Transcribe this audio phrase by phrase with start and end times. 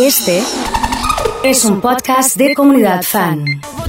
[0.00, 0.42] Este
[1.44, 3.44] es un podcast de comunidad fan.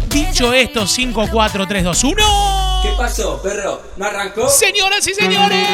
[0.10, 2.80] Dicho esto, 5, 4, 3, 2, 1.
[2.84, 3.82] ¿Qué pasó, perro?
[3.96, 4.50] ¿No arrancó?
[4.50, 5.66] Señoras y señores,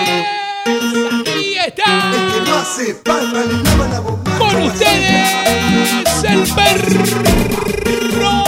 [0.63, 2.11] aquí está
[4.37, 8.43] con ustedes el perro.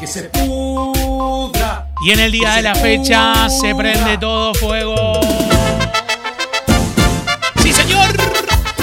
[0.00, 1.88] Que se pudra.
[2.02, 5.20] Y en el día de la fecha se prende todo fuego.
[7.62, 8.08] Sí, señor.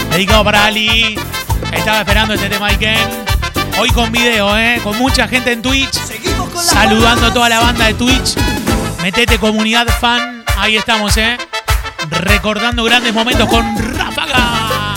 [0.10, 1.20] Dedicado para Ali.
[1.71, 3.25] Estaba esperando este tema Iken.
[3.80, 4.80] Hoy con video, ¿eh?
[4.84, 5.94] Con mucha gente en Twitch.
[6.55, 8.35] Saludando a toda la banda de Twitch.
[9.02, 10.44] Metete comunidad fan.
[10.57, 11.38] Ahí estamos, ¿eh?
[12.09, 14.95] Recordando grandes momentos con Ráfaga.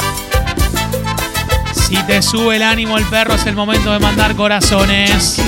[1.72, 5.40] Si te sube el ánimo el perro, es el momento de mandar corazones.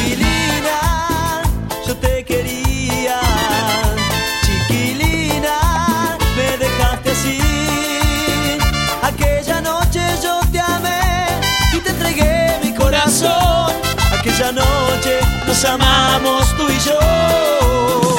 [15.61, 18.17] Nos amamos tú y yo.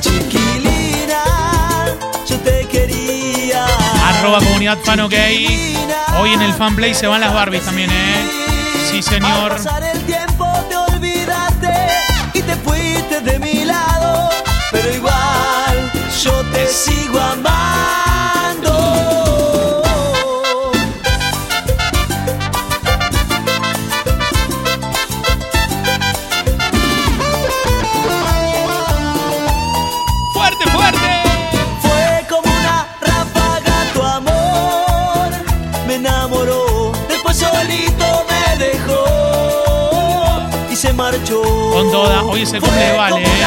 [0.00, 1.24] Chiquilina,
[2.28, 3.66] yo te quería.
[4.08, 5.14] Arroba comunidad fan ok.
[6.20, 8.30] Hoy en el fanplay se van las Barbies también, ¿eh?
[8.88, 9.52] Sí, Al señor.
[9.56, 11.74] pasar el tiempo te olvidaste
[12.34, 14.30] y te fuiste de mi lado,
[14.70, 17.75] pero igual yo te sigo amando.
[41.86, 42.24] Con toda.
[42.24, 43.46] Hoy es el cumple Vale, ¿eh?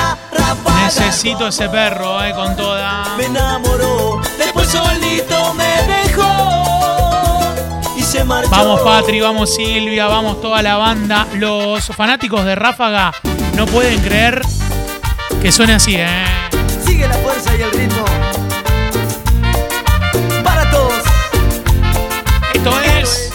[0.86, 2.32] Necesito ese perro, ¿eh?
[2.34, 3.16] Con toda.
[3.18, 7.42] me enamoró, después solito me dejó
[7.98, 8.50] y se marchó.
[8.50, 11.28] Vamos Patri, vamos Silvia, vamos toda la banda.
[11.34, 13.12] Los fanáticos de Ráfaga
[13.56, 14.42] no pueden creer
[15.42, 16.26] que suene así, ¿eh?
[16.86, 18.06] Sigue la fuerza y el ritmo.
[20.46, 21.04] Para todos.
[22.54, 23.34] Esto es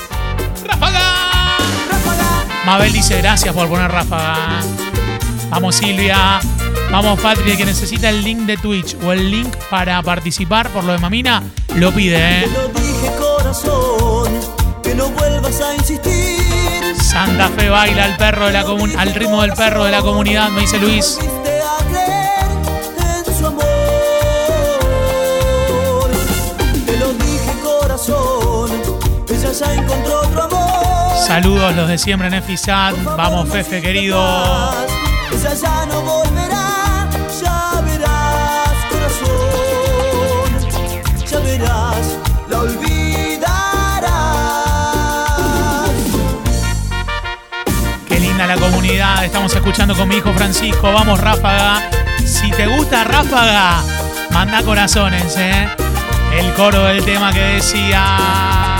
[0.64, 1.58] Ráfaga.
[1.90, 2.44] Ráfaga.
[2.64, 4.60] Mabel dice gracias por poner Ráfaga.
[5.50, 6.40] Vamos Silvia.
[6.90, 10.84] Vamos Patri, el que necesita el link de Twitch o el link para participar por
[10.84, 11.42] lo de Mamina,
[11.74, 12.48] lo pide, Te ¿eh?
[12.52, 14.32] lo dije corazón,
[14.82, 16.94] que no vuelvas a insistir.
[17.00, 20.50] Santa Fe baila al perro de la comun al ritmo del perro de la comunidad,
[20.50, 21.18] me dice Luis.
[21.42, 21.54] Te.
[31.26, 32.94] Saludos los de siempre en FISAT.
[33.16, 34.93] Vamos Fefe querido.
[35.34, 37.08] Ella ya no volverá,
[37.42, 40.48] ya verás, corazón,
[41.28, 42.06] ya verás,
[42.48, 44.04] la olvidarás.
[48.06, 49.24] Qué linda la comunidad.
[49.24, 50.92] Estamos escuchando con mi hijo Francisco.
[50.92, 51.82] Vamos, Ráfaga.
[52.24, 53.82] Si te gusta Ráfaga,
[54.30, 55.68] manda corazones, ¿eh?
[56.32, 58.78] El coro del tema que decía.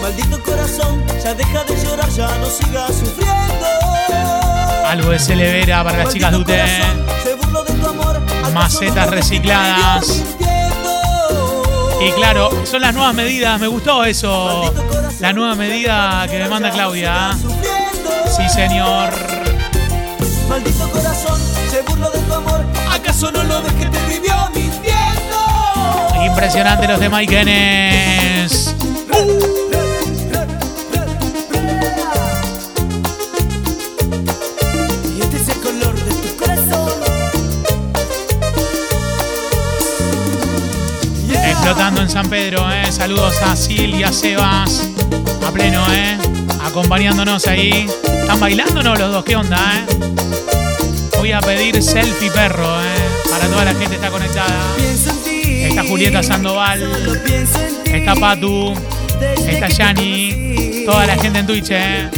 [0.00, 3.39] Maldito corazón, ya deja de llorar, ya no sigas sufriendo.
[4.90, 6.82] Algo de Celevera para las chicas de ¿acaso
[8.52, 10.24] Macetas recicladas.
[12.04, 13.60] Y claro, son las nuevas medidas.
[13.60, 14.74] Me gustó eso.
[15.20, 17.36] La nueva medida que me manda Claudia.
[18.36, 19.12] Sí, señor.
[20.48, 21.40] Maldito corazón,
[21.70, 22.64] se burló de tu amor.
[22.90, 26.24] ¿Acaso no lo ves que te vivió mintiendo?
[26.26, 28.74] Impresionante los de Mike Enes.
[29.14, 29.59] Y
[42.00, 42.90] en San Pedro, ¿eh?
[42.90, 44.88] Saludos a Silvia, Sebas.
[45.46, 46.16] A pleno, ¿eh?
[46.64, 47.88] Acompañándonos ahí.
[48.04, 49.24] ¿Están bailando no los dos?
[49.24, 49.94] ¿Qué onda, eh?
[51.18, 53.30] Voy a pedir selfie perro, ¿eh?
[53.30, 54.76] Para toda la gente que está conectada.
[55.34, 56.82] Está Julieta Sandoval.
[57.84, 58.72] Está Patu.
[59.46, 60.84] Está Yani.
[60.86, 62.08] Toda la gente en Twitch, ¿eh?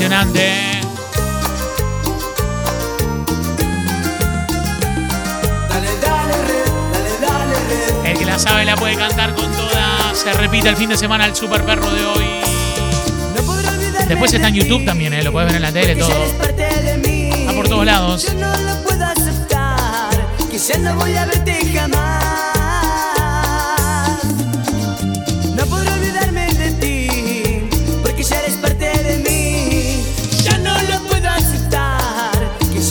[0.00, 0.80] Impresionante.
[5.68, 8.06] Dale, dale, red, dale, dale, red.
[8.06, 10.14] El que la sabe la puede cantar con toda.
[10.14, 12.26] Se repite el fin de semana el super perro de hoy.
[13.34, 15.24] No Después está en YouTube también, ¿eh?
[15.24, 16.12] Lo puedes ver en la tele, todo.
[16.14, 18.22] Está por todos lados.
[18.22, 20.10] Yo no lo puedo aceptar.
[20.48, 22.47] Que ya no voy a verte jamás.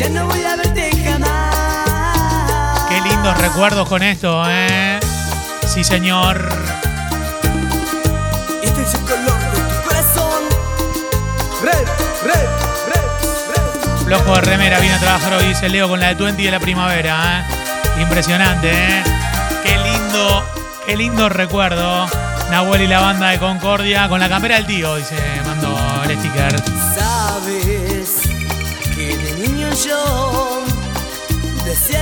[0.07, 2.86] Que no voy a verte jamás.
[2.89, 5.00] Qué lindos recuerdos con esto, ¿eh?
[5.68, 6.50] Sí, señor.
[8.63, 10.44] Este es el color de tu corazón.
[11.62, 11.88] Red,
[12.24, 12.48] red,
[12.88, 14.06] red.
[14.06, 16.59] Flojo de remera viene a trabajar hoy, dice Leo, con la de Twenty de la
[16.59, 17.45] primavera.
[17.98, 18.01] ¿eh?
[18.01, 19.04] Impresionante, ¿eh?
[19.63, 20.45] Qué lindo,
[20.86, 22.07] qué lindo recuerdo.
[22.50, 26.76] Nahuel y la banda de Concordia con la campera del tío, dice, mandó el sticker.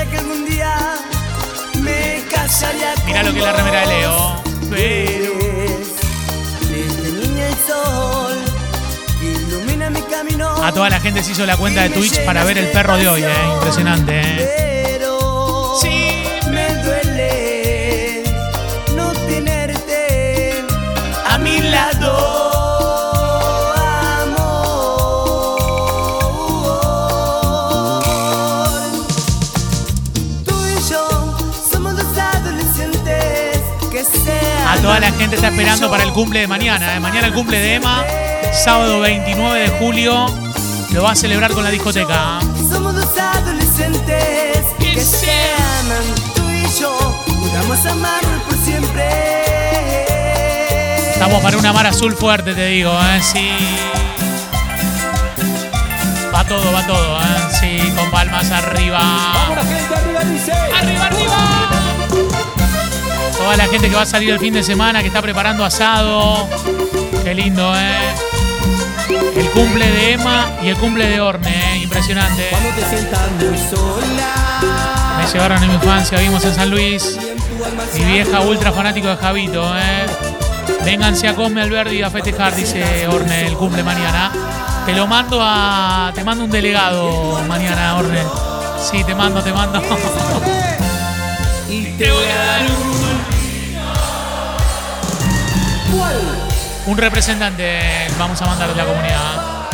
[0.10, 0.76] Que algún día
[1.82, 4.44] me casaría Mirá lo que es la remera de Leo.
[4.70, 5.34] Pero.
[6.70, 8.38] Desde niña el sol
[9.20, 10.64] que ilumina mi camino.
[10.64, 13.08] A toda la gente se hizo la cuenta de Twitch para ver el perro de
[13.08, 13.34] hoy, ¿eh?
[13.56, 14.75] Impresionante, ¿eh?
[34.86, 36.96] Toda la gente está esperando para el cumple de mañana.
[36.96, 37.00] ¿eh?
[37.00, 38.06] Mañana el cumple de Emma,
[38.54, 40.28] sábado 29 de julio.
[40.92, 42.38] Lo va a celebrar con la discoteca.
[42.40, 42.46] ¿eh?
[42.70, 45.32] Somos dos adolescentes que se
[45.80, 46.04] aman.
[46.36, 46.92] Tú y yo
[47.26, 49.10] juramos amarnos por siempre.
[51.14, 53.22] Estamos para una mar azul fuerte, te digo, ¿eh?
[53.24, 53.50] Sí.
[56.32, 57.24] Va todo, va todo, ¿eh?
[57.60, 59.00] Sí, con palmas arriba.
[60.78, 61.55] ¡Arriba, arriba!
[63.46, 66.50] Toda la gente que va a salir el fin de semana, que está preparando asado.
[67.24, 68.10] Qué lindo, ¿eh?
[69.36, 71.78] El cumple de Emma y el cumple de Orne, ¿eh?
[71.84, 72.48] Impresionante.
[72.50, 75.20] Cuando te sientas muy sola.
[75.20, 77.20] Me llevaron en mi infancia, vimos en San Luis.
[77.94, 80.08] Mi vieja ultra fanático de Javito, ¿eh?
[80.84, 84.32] Vénganse a Cosme Alberdi a festejar, dice Orne, el cumple mañana.
[84.88, 86.12] Te lo mando a.
[86.16, 88.24] Te mando un delegado mañana, Orne.
[88.80, 89.80] Sí, te mando, te mando.
[91.70, 92.95] Y te voy a dar un.
[96.88, 99.70] Un representante vamos a mandar de la comunidad.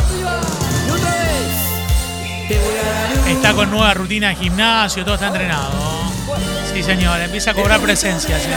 [3.28, 5.70] Está con nueva rutina de gimnasio, todo está entrenado.
[6.72, 8.40] Sí, señor, empieza a cobrar presencias.
[8.42, 8.56] ¿eh?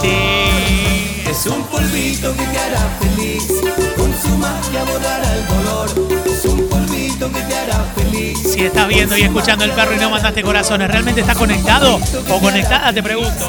[0.00, 1.28] Sí.
[1.28, 3.48] Es un polvito que te hará feliz.
[3.96, 5.90] Con su magia borrará el dolor.
[6.26, 8.38] Es un polvito que te hará feliz.
[8.52, 11.98] Si estás viendo y escuchando el perro y no mandaste corazones, ¿realmente estás conectado
[12.28, 12.92] o conectada?
[12.92, 13.48] Te pregunto.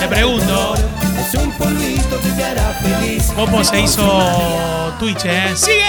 [0.00, 0.74] Te pregunto.
[1.34, 1.42] El dolor.
[1.42, 3.32] Es un polvito que te hará feliz.
[3.34, 5.52] ¿Cómo se hizo Twitch, eh?
[5.54, 5.84] ¡Sigue!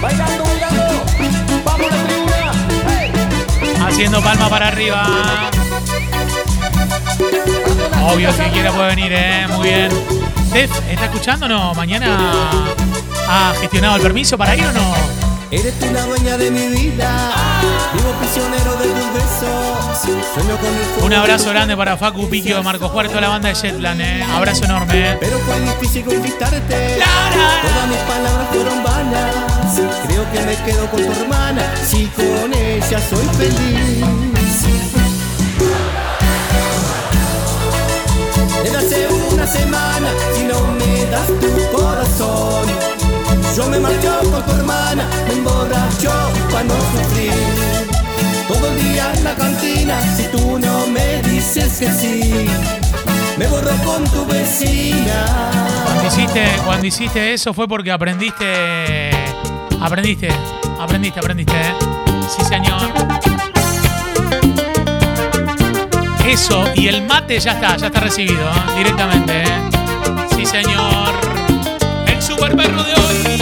[0.00, 1.04] Bailando, bailando.
[1.64, 2.52] Vamos a la tribuna.
[2.88, 3.12] Hey.
[3.86, 5.50] Haciendo palma para arriba.
[8.02, 9.46] Obvio, si quiera puede venir, ¿eh?
[9.48, 9.90] Muy bien.
[10.48, 11.74] Steph, ¿está escuchando o no?
[11.74, 12.18] ¿Mañana
[13.28, 15.19] ha gestionado el permiso para ir o no?
[15.52, 17.32] Eres tú la dueña de mi vida.
[17.92, 19.98] Vivo prisionero de tus besos.
[20.32, 23.48] Sueño con el fuego Un abrazo grande para Facu Piquio, Marco Juárez, toda la banda
[23.48, 24.22] de Jetland, ¿eh?
[24.32, 25.16] Abrazo enorme, ¿eh?
[25.18, 26.98] Pero fue difícil conquistarte.
[26.98, 27.62] Lara.
[27.62, 29.34] Todas mis palabras fueron vanas.
[30.06, 31.62] Creo que me quedo con tu hermana.
[31.84, 34.04] Si con ella soy feliz.
[38.62, 42.66] Desde hace una semana, si no me das tu corazón,
[43.56, 46.12] yo me marcho con tu hermana, me emborracho
[46.50, 47.32] para no sufrir.
[48.48, 52.46] Todo el día en la cantina, si tú no me dices que sí,
[53.36, 55.26] me borro con tu vecina.
[55.84, 59.10] Cuando hiciste, cuando hiciste eso fue porque aprendiste.
[59.80, 60.28] Aprendiste,
[60.78, 61.74] aprendiste, aprendiste, ¿eh?
[62.28, 62.82] Sí, señor.
[66.26, 68.76] Eso, y el mate ya está, ya está recibido, ¿eh?
[68.78, 69.46] Directamente, ¿eh?
[70.36, 71.14] Sí, señor.
[72.06, 73.39] El super perro de hoy.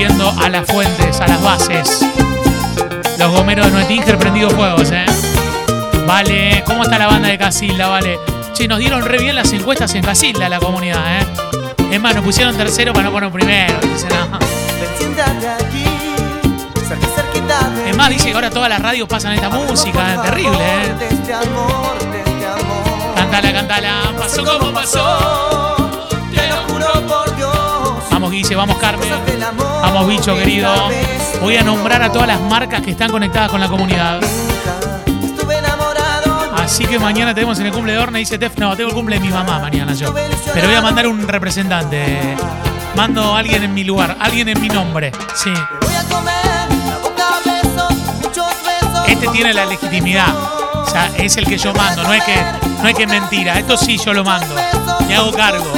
[0.00, 2.06] Volviendo a las fuentes, a las bases.
[3.18, 5.04] Los gomeros de Nuetinger prendidos fuegos, ¿eh?
[6.06, 7.86] Vale, ¿cómo está la banda de Casilda?
[7.86, 8.18] Vale.
[8.54, 11.26] Che, nos dieron re bien las encuestas en Casilda, la comunidad, ¿eh?
[11.92, 13.78] Es más, nos pusieron tercero para no poner primero.
[13.82, 14.38] Dice, no.
[17.86, 20.94] Es más, dice que ahora todas las radios pasan esta música, es terrible, ¿eh?
[23.16, 25.69] Cántala, cántala, pasó como pasó.
[28.20, 29.08] Vamos, Guille, vamos, Carmen.
[29.80, 30.70] Vamos, bicho que querido.
[31.40, 34.20] Voy a nombrar a todas las marcas que están conectadas con la comunidad.
[36.54, 39.18] Así que mañana tenemos en el cumple de Orne, dice Tef, no, tengo el cumple
[39.18, 40.12] de mi mamá mañana yo.
[40.52, 42.36] Pero voy a mandar un representante.
[42.94, 45.12] Mando a alguien en mi lugar, alguien en mi nombre.
[45.34, 45.54] Sí.
[49.08, 50.28] Este tiene la legitimidad.
[50.74, 52.36] O sea, es el que yo mando, no es que,
[52.82, 53.58] no es que es mentira.
[53.58, 54.54] Esto sí yo lo mando.
[55.08, 55.72] Me hago cargo.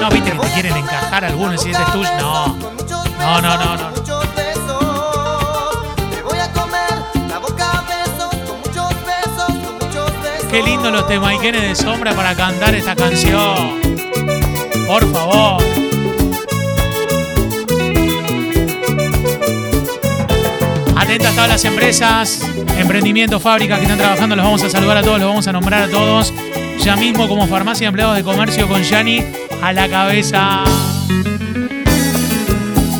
[0.00, 2.10] No, viste que te quieren encajar algunos y este es tuyo.
[2.18, 2.56] No.
[3.18, 3.98] No, no, no, no.
[10.50, 13.80] Qué lindo los temaiquenes de sombra para cantar esta canción.
[14.86, 15.62] Por favor.
[20.96, 22.40] Atentas todas las empresas,
[22.78, 25.82] emprendimientos, fábricas que están trabajando, los vamos a saludar a todos, los vamos a nombrar
[25.82, 26.32] a todos.
[26.78, 30.64] Ya mismo como farmacia empleados de comercio con Yani a la cabeza.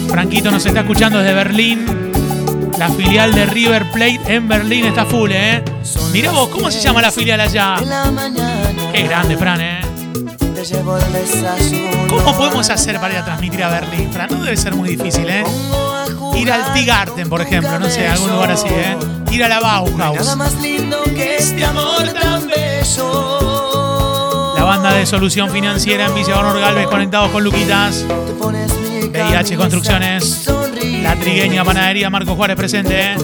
[0.09, 1.87] Franquito nos está escuchando desde Berlín.
[2.79, 5.65] La filial de River Plate en Berlín está full, ¿eh?
[6.13, 7.77] Mirá vos, ¿cómo se llama la filial allá?
[8.93, 9.81] Qué grande, Fran, ¿eh?
[12.09, 14.13] ¿Cómo podemos hacer para ir a transmitir a Berlín?
[14.13, 15.45] Fran, no debe ser muy difícil, ¿eh?
[16.37, 18.97] Ir al Tigarten, por ejemplo, no sé, algún lugar así, ¿eh?
[19.31, 20.37] Ir a la Nada Bauhaus.
[20.37, 23.48] más lindo que este amor tan bello.
[24.59, 28.05] La banda de solución financiera en Villa Honor Galvez conectados con Luquitas.
[28.05, 30.51] VIH camisa, Construcciones.
[31.01, 33.17] La Trigueña Panadería Marco Juárez presente, ¿eh?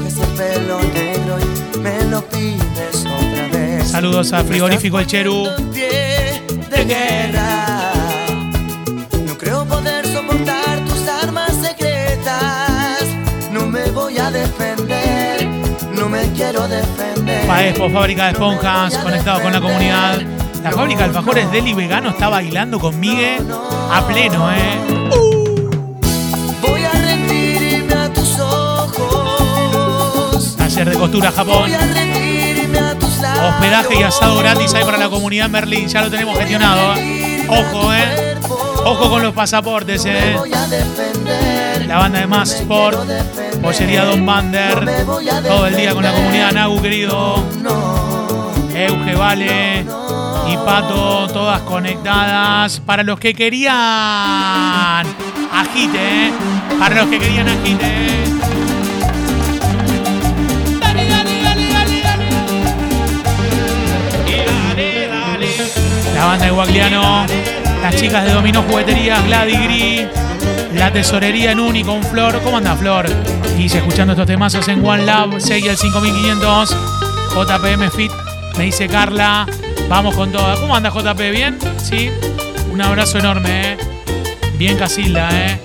[3.85, 5.49] Saludos a Frigorífico El Cheru.
[5.73, 7.91] De guerra.
[9.27, 13.03] No creo poder soportar tus armas secretas.
[13.51, 15.49] No me voy a defender.
[15.93, 17.45] No me quiero defender.
[17.49, 20.44] Paespo, fábrica de esponjas, conectados con la comunidad.
[20.65, 23.37] La fábrica de alfajores Deli Vegano está bailando con Migue
[23.93, 24.79] a pleno, ¿eh?
[26.63, 28.97] Voy a rendirme a tus ojos.
[30.57, 31.65] Taller de costura Japón.
[31.65, 33.55] Voy a rendirme a tus labios.
[33.55, 35.87] Hospedaje y asado gratis hay para la comunidad en Berlín.
[35.87, 36.95] Ya lo tenemos gestionado.
[36.97, 37.47] ¿eh?
[37.47, 38.39] Ojo, ¿eh?
[38.87, 40.35] Ojo con los pasaportes, ¿eh?
[41.87, 43.07] La banda de Más Sport.
[43.61, 45.05] Pollería Don Bander.
[45.47, 47.45] Todo el día con la comunidad Nagu, querido.
[48.75, 50.04] Euge, Vale
[50.47, 52.81] y Pato, todas conectadas.
[52.81, 53.75] Para los que querían
[55.53, 56.33] agite, ¿eh?
[56.79, 57.87] Para los que querían agite.
[60.81, 61.09] Dale,
[65.09, 65.49] dale.
[66.15, 67.27] La banda de Guagliano,
[67.83, 70.07] las chicas de Dominó Jugueterías, Glady Gris,
[70.75, 72.41] la tesorería en Uni con Flor.
[72.43, 73.07] ¿Cómo anda Flor?
[73.59, 76.77] Y escuchando estos temazos en One Lab, seguí el 5500.
[77.35, 78.13] JPM Fit,
[78.57, 79.47] me dice Carla.
[79.89, 80.57] Vamos con toda.
[80.57, 81.19] ¿Cómo anda JP?
[81.31, 81.59] ¿Bien?
[81.83, 82.11] Sí.
[82.71, 83.77] Un abrazo enorme, ¿eh?
[84.57, 85.61] Bien Casilda, ¿eh?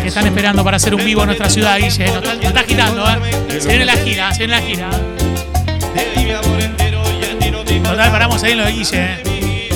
[0.00, 2.06] Que están esperando para hacer un vivo en nuestra ciudad, Guille.
[2.06, 3.60] Nos está, nos está girando, ¿eh?
[3.60, 4.90] Se viene la gira, se viene la gira.
[7.82, 9.68] Total, paramos ahí en lo de Guille, ¿eh?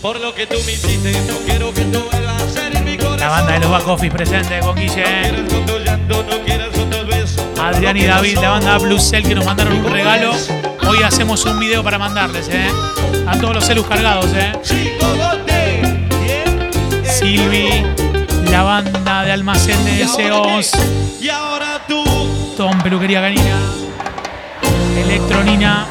[0.00, 2.96] Por lo que tú me hiciste, no quiero que tú vuelvas a ser en mi
[2.96, 3.20] corazón.
[3.20, 5.04] La banda de los Back Office presente con Guille.
[5.04, 5.52] ¿eh?
[7.60, 10.32] Adrián y David, la banda Blue Cell que nos mandaron un regalo.
[10.92, 12.68] Hoy hacemos un video para mandarles, ¿eh?
[13.26, 14.52] A todos los celus cargados, ¿eh?
[17.02, 17.82] Silvi,
[18.50, 20.70] la banda de almacén de deseos.
[21.18, 22.04] Y ahora tú,
[22.58, 23.58] Tom Peluquería Canina.
[24.98, 25.86] Electronina.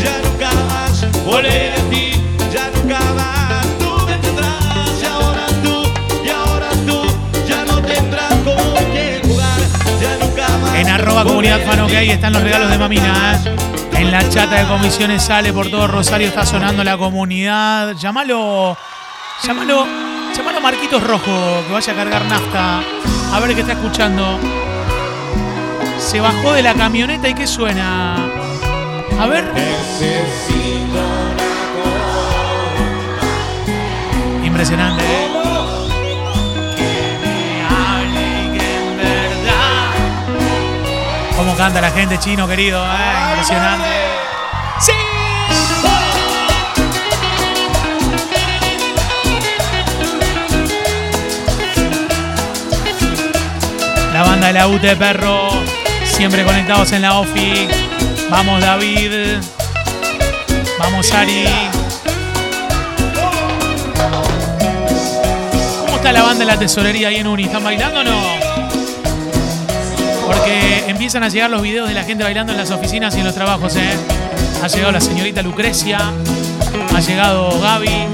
[0.00, 2.12] ya nunca más volveré a ti,
[2.52, 5.02] ya nunca más tú me tendrás.
[5.02, 5.82] Y ahora tú,
[6.24, 7.02] y ahora tú,
[7.48, 9.58] ya no tendrás con quién jugar,
[10.00, 10.74] ya nunca más.
[10.76, 13.40] En arroba comunidad fan ok están los regalos de Mamina.
[13.44, 13.73] ¿eh?
[14.04, 17.94] En la chata de comisiones sale por todo Rosario, está sonando la comunidad.
[17.94, 18.76] Llámalo,
[19.42, 19.86] llámalo,
[20.36, 22.80] llámalo Marquitos Rojo, que vaya a cargar nafta.
[23.32, 24.38] A ver qué está escuchando.
[25.98, 28.16] Se bajó de la camioneta y qué suena.
[29.18, 29.50] A ver.
[34.44, 35.43] Impresionante, ¿eh?
[41.36, 43.30] Cómo canta la gente chino, querido, ¿eh?
[43.30, 43.88] Impresionante.
[44.80, 44.92] ¡Sí!
[54.12, 55.48] La banda de la UT Perro,
[56.04, 57.68] siempre conectados en la OFI.
[58.30, 59.40] Vamos David.
[60.78, 61.46] Vamos Ari.
[65.80, 67.44] ¿Cómo está la banda de la tesorería ahí en Uni?
[67.44, 68.53] ¿Están bailando o no?
[70.26, 73.26] Porque empiezan a llegar los videos de la gente bailando en las oficinas y en
[73.26, 73.90] los trabajos, ¿eh?
[74.62, 75.98] Ha llegado la señorita Lucrecia,
[76.94, 78.06] ha llegado Gaby.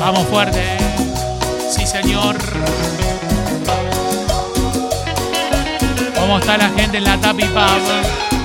[0.00, 0.62] Vamos fuerte.
[1.70, 2.36] Sí, señor.
[6.18, 8.41] ¿Cómo está la gente en la Tapi Pub?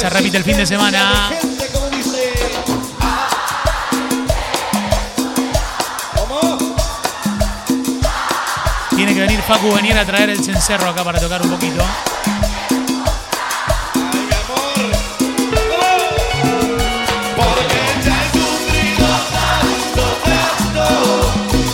[0.00, 1.28] Se repite el fin de semana.
[8.96, 11.84] Tiene que venir Facu venir a traer el cencerro acá para tocar un poquito.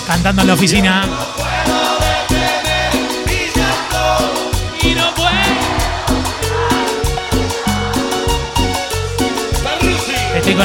[0.08, 1.35] Cantando en la oficina.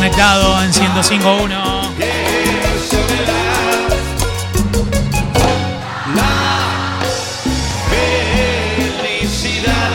[0.01, 1.49] Conectado en 105.1.
[6.15, 6.99] La
[8.97, 9.91] felicidad,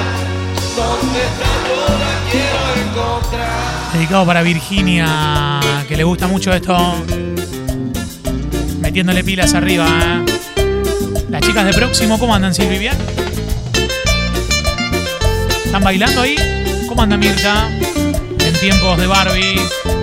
[0.77, 1.51] ¿dónde está?
[1.67, 3.93] Yo la quiero encontrar.
[3.95, 5.59] Dedicado para Virginia,
[5.89, 6.77] que le gusta mucho esto.
[8.79, 9.89] Metiéndole pilas arriba.
[9.89, 10.25] ¿eh?
[11.29, 12.79] Las chicas de próximo, ¿cómo andan, Silvi?
[12.79, 12.95] ¿Bien?
[15.65, 16.37] ¿Están bailando ahí?
[16.89, 17.69] ¿Cómo anda Mirta?
[18.39, 19.96] En tiempos de Barbie.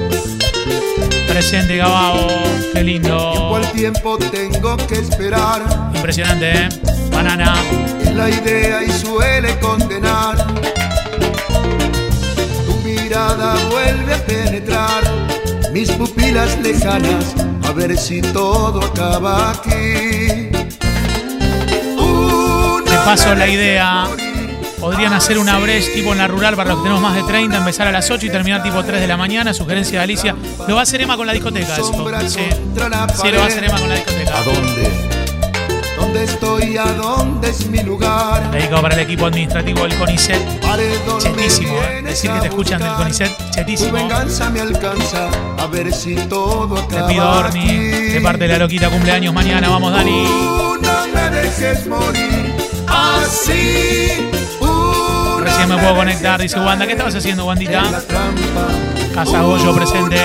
[1.34, 2.28] Presente Gabao.
[2.74, 3.32] Qué lindo.
[3.32, 5.64] Tiempo al tiempo tengo que esperar
[5.96, 6.70] Impresionante, ¿eh?
[7.10, 7.56] Banana.
[8.14, 10.38] la idea y suele condenar.
[12.68, 15.02] Tu mirada vuelve a penetrar
[15.72, 20.52] mis pupilas lejanas a ver si todo acaba aquí.
[22.86, 24.08] Te paso la idea.
[24.84, 27.58] Podrían hacer una brecha tipo en la rural para los que tenemos más de 30,
[27.58, 29.54] empezar a las 8 y terminar tipo 3 de la mañana.
[29.54, 30.36] Sugerencia de Alicia.
[30.68, 31.86] Lo va a hacer Emma con la discoteca, eso.
[32.28, 34.38] Sí, sí lo va a hacer Emma con la discoteca.
[34.38, 34.92] ¿A dónde?
[35.98, 36.76] ¿Dónde estoy?
[36.78, 38.52] ¿A dónde es mi lugar?
[38.52, 40.42] Dedicado para el equipo administrativo del CONICET.
[41.20, 42.02] Chetísimo, ¿eh?
[42.04, 42.94] Decir que te escuchan del.
[42.94, 43.94] CONICET, Tu chetísimo.
[43.94, 48.90] venganza me alcanza a ver si todo Te pido, Orni, de parte de la loquita
[48.90, 49.70] cumpleaños mañana.
[49.70, 50.26] Vamos, Dani.
[50.26, 52.54] Tú no me dejes morir
[52.88, 54.30] así.
[55.44, 56.86] Recién me puedo conectar, dice Wanda.
[56.86, 57.84] ¿Qué estabas haciendo, Wandita?
[59.14, 60.18] Casa Goyo presente.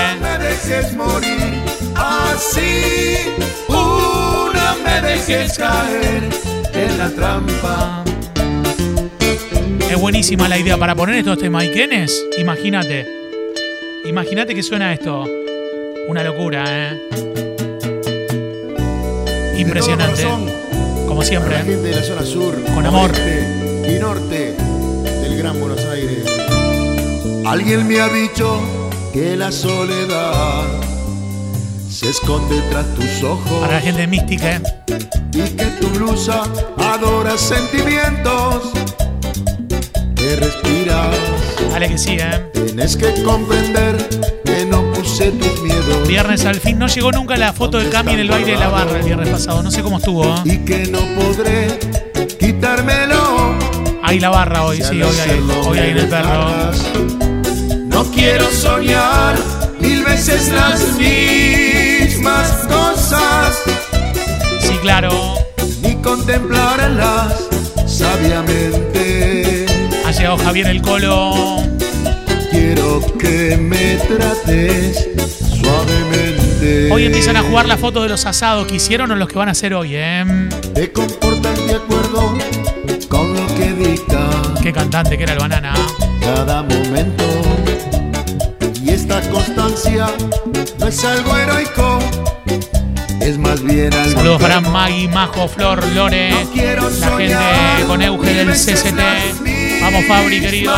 [0.95, 1.61] Morir
[1.95, 3.17] así.
[3.67, 6.29] No me dejes caer
[6.73, 8.03] en la trampa.
[9.89, 12.25] Es buenísima la idea para poner estos temaiquenes.
[12.37, 13.05] Imagínate.
[14.05, 15.25] Imagínate que suena esto.
[16.07, 16.97] Una locura, ¿eh?
[19.57, 20.23] Impresionante.
[21.07, 21.57] Como siempre.
[21.65, 22.63] ¿eh?
[22.73, 23.11] Con amor.
[23.85, 24.68] y norte
[25.39, 26.25] Gran Buenos Aires.
[27.45, 28.59] Alguien me ha dicho
[29.13, 30.65] que la soledad
[31.89, 34.61] se esconde tras tus ojos Para la gente mística, ¿eh?
[35.31, 36.43] y que tu blusa
[36.77, 38.71] adora sentimientos
[40.13, 41.15] que respiras.
[41.71, 42.51] Dale que sí, ¿eh?
[42.53, 43.95] Tienes que comprender
[44.43, 46.77] que no puse tus miedos Viernes al fin.
[46.77, 49.29] No llegó nunca la foto de Cami en el baile de la barra el viernes
[49.29, 49.63] pasado.
[49.63, 50.41] No sé cómo estuvo, ¿eh?
[50.43, 51.79] y que no podré
[52.37, 53.78] quitármelo.
[54.03, 56.71] Hay la barra hoy, sí, hoy hay, hoy hay en el perro.
[57.87, 59.35] No quiero soñar
[59.79, 63.59] mil veces las mismas cosas,
[64.61, 65.35] Sí, claro.
[65.83, 67.33] ni contemplarlas
[67.87, 69.65] sabiamente.
[70.05, 71.57] Ha llegado Javier el Colo.
[72.51, 75.07] Quiero que me trates
[75.61, 76.91] suavemente.
[76.91, 79.49] Hoy empiezan a jugar las fotos de los asados que hicieron o los que van
[79.49, 80.25] a hacer hoy, ¿eh?
[80.73, 82.35] Te comportas de acuerdo
[84.69, 85.73] Qué cantante que era el banana.
[86.21, 87.23] cada momento.
[88.83, 90.05] Y esta constancia
[90.77, 91.97] no es algo heroico,
[93.19, 94.11] es más bien algo.
[94.11, 94.59] Saludos para.
[94.61, 99.81] Maggie, Majo, Flor, Lore, No quiero la gente soñar con Euge del CCT.
[99.81, 100.71] Vamos, Fabri, querido.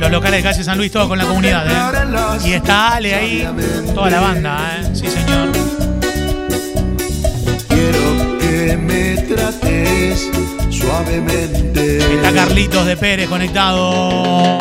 [0.00, 2.48] Los locales de calle San Luis, todos con la comunidad, ¿eh?
[2.48, 3.46] Y está Ale ahí,
[3.94, 4.90] toda la banda, ¿eh?
[4.94, 5.52] Sí, señor.
[7.68, 10.30] Quiero que me trates
[10.94, 14.58] Está Carlitos de Pérez conectado.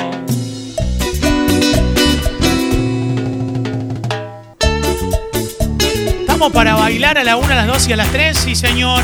[6.21, 9.03] Estamos para bailar a la 1, a las 2 y a las 3, sí, señor.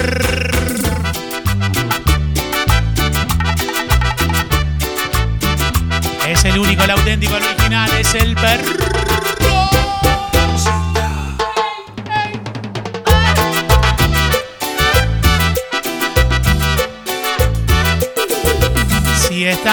[6.27, 8.98] Es el único, el auténtico, el original, es el perro.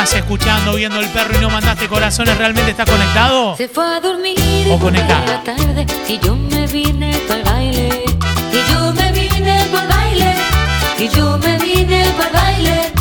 [0.03, 3.57] Estás escuchando, viendo el perro y no mandaste corazones, ¿realmente estás conectado?
[3.57, 4.37] Se fue a dormir
[4.71, 8.05] O la tarde y yo me vine para el baile.
[8.53, 10.35] Y yo me vine para el baile.
[10.99, 12.96] Y yo me vine para el baile.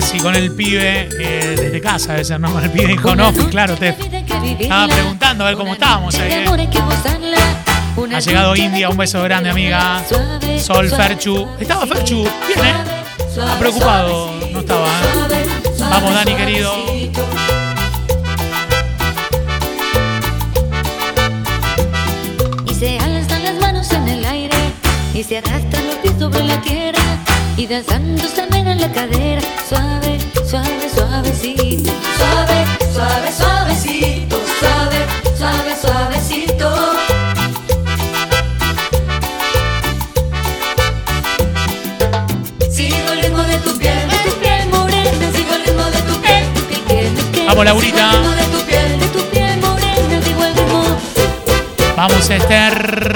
[0.00, 2.52] Casi con el pibe eh, desde casa, debe ser, ¿no?
[2.52, 3.96] Con el pibe dijo, no, claro, te
[4.60, 6.32] estaba preguntando a ver cómo estábamos ahí.
[6.32, 6.44] ¿eh?
[8.14, 10.04] Ha llegado India, un beso grande, amiga.
[10.60, 11.48] Sol Ferchu.
[11.58, 12.74] Estaba Ferchu, bien, ¿eh?
[13.26, 15.46] Está preocupado, no estaba, ¿eh?
[15.78, 16.74] Vamos, Dani, querido.
[22.66, 24.58] Y se alzan las manos en el aire
[25.14, 27.00] y se arrastran los pies sobre la tierra
[27.56, 29.40] y danzando se en la cadera.
[29.68, 31.92] Suave, suave, suavecito.
[32.18, 34.36] Suave, suave, suavecito.
[34.60, 36.68] Suave, suave, suavecito.
[42.70, 45.32] Sigo el ritmo de tu piel, de tu piel morena.
[45.32, 46.44] Sigo el ritmo de tu piel.
[47.46, 48.10] Vamos, Laurita.
[48.10, 49.60] De tu piel, de tu piel
[50.12, 50.84] el ritmo.
[51.96, 53.15] Vamos, Esther.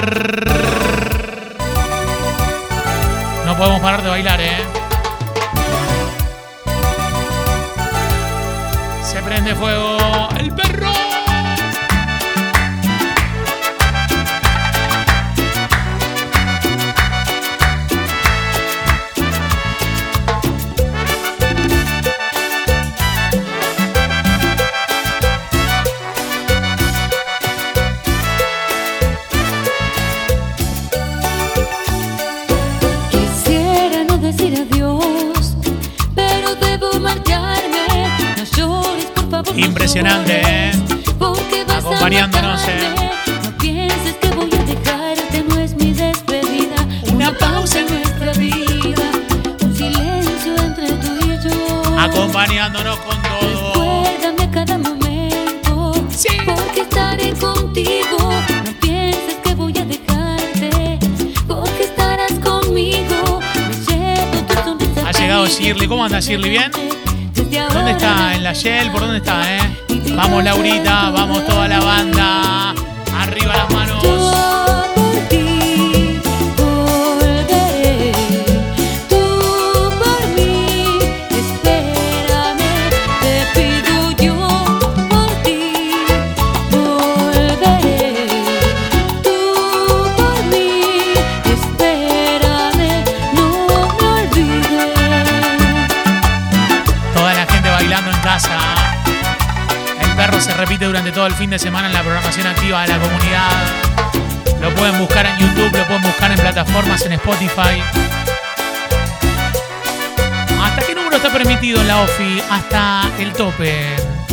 [111.45, 112.43] Permitido en la OFI?
[112.51, 113.75] Hasta el tope.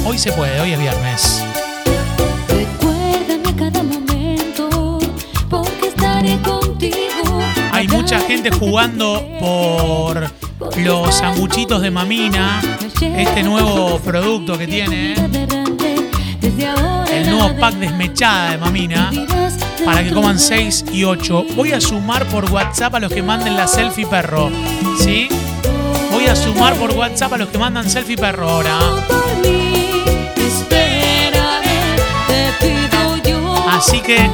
[0.06, 1.42] Hoy se puede, hoy es viernes.
[2.50, 5.00] Recuérdame cada momento,
[5.50, 7.40] porque estaré contigo.
[7.72, 10.30] Hay mucha gente jugando por
[10.80, 12.62] los sanguchitos de Mamina,
[13.00, 15.14] este nuevo producto que tiene,
[17.10, 19.12] el nuevo pack desmechada de Mamina,
[19.86, 21.46] para que coman 6 y 8.
[21.56, 24.52] Voy a sumar por WhatsApp a los que manden la selfie perro,
[25.00, 25.30] ¿sí?
[26.28, 28.78] Voy a sumar por WhatsApp a los que mandan selfie perro ahora.
[33.72, 34.30] Así que,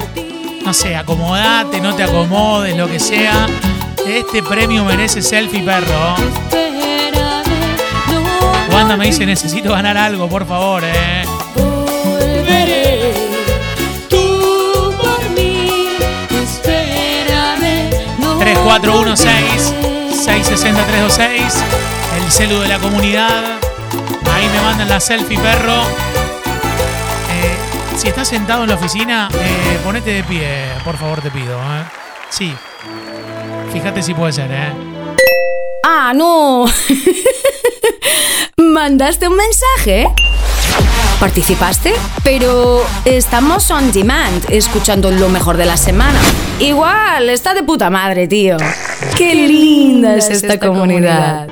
[0.65, 3.45] no sé, acomodate, no te acomodes, lo que sea.
[4.07, 6.15] Este premio merece selfie perro.
[8.71, 11.23] Wanda me dice, necesito ganar algo, por favor, eh.
[14.09, 15.89] Tú por mí,
[16.43, 19.62] espérame, no 3416
[20.23, 21.63] 660 326
[22.17, 23.59] El celu de la comunidad.
[24.33, 25.81] Ahí me mandan la selfie, perro.
[27.29, 27.55] Eh,
[27.97, 31.57] si estás sentado en la oficina, eh, ponete de pie, por favor, te pido.
[31.59, 31.83] eh.
[32.29, 32.53] Sí.
[33.71, 34.73] Fíjate si puede ser, ¿eh?
[35.85, 36.65] Ah, no.
[38.57, 40.07] ¿Mandaste un mensaje?
[41.23, 41.93] ¿Participaste?
[42.21, 46.19] Pero estamos on demand, escuchando lo mejor de la semana.
[46.59, 48.57] Igual, está de puta madre, tío.
[49.15, 51.47] Qué linda es esta comunidad.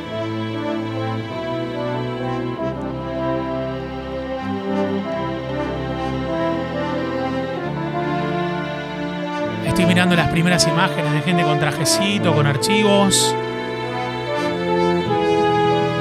[9.66, 13.34] Estoy mirando las primeras imágenes de gente con trajecito, con archivos.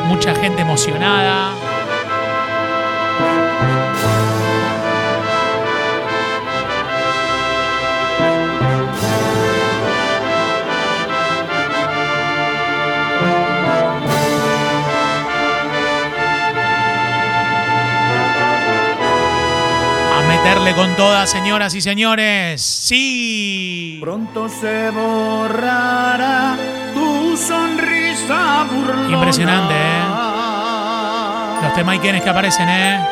[0.09, 1.59] Mucha gente emocionada.
[20.42, 22.62] Meterle con todas, señoras y señores.
[22.62, 23.98] Sí.
[24.00, 26.57] Pronto se borrará
[26.94, 29.11] tu sonrisa burlona.
[29.11, 30.03] Impresionante, ¿eh?
[31.62, 33.07] Los temaiquenes que aparecen, ¿eh?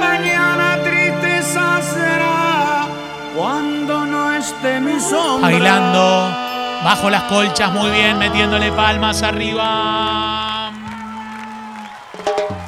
[0.00, 2.88] Mañana tristeza será
[3.36, 5.50] cuando no esté mi sombra.
[5.50, 6.36] Bailando.
[6.82, 10.72] Bajo las colchas, muy bien, metiéndole palmas arriba.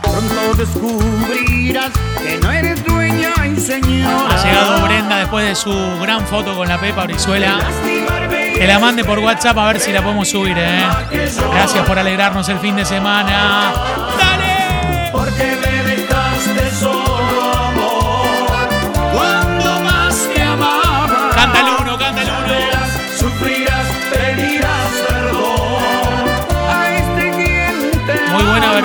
[0.03, 3.00] Pronto descubrirás que no eres y
[3.61, 4.29] señora.
[4.31, 7.59] Ha llegado Brenda después de su gran foto con la Pepa Brizuela.
[8.57, 10.83] Que la mande por WhatsApp a ver si la podemos subir, ¿eh?
[11.53, 13.73] Gracias por alegrarnos el fin de semana.
[14.19, 15.09] ¡Dale!
[15.13, 18.29] Porque me dejaste solo amor.
[19.15, 21.31] Cuando más te amaba.
[21.35, 22.41] Canta el uno, canta el uno.
[23.19, 23.60] Sufrirás,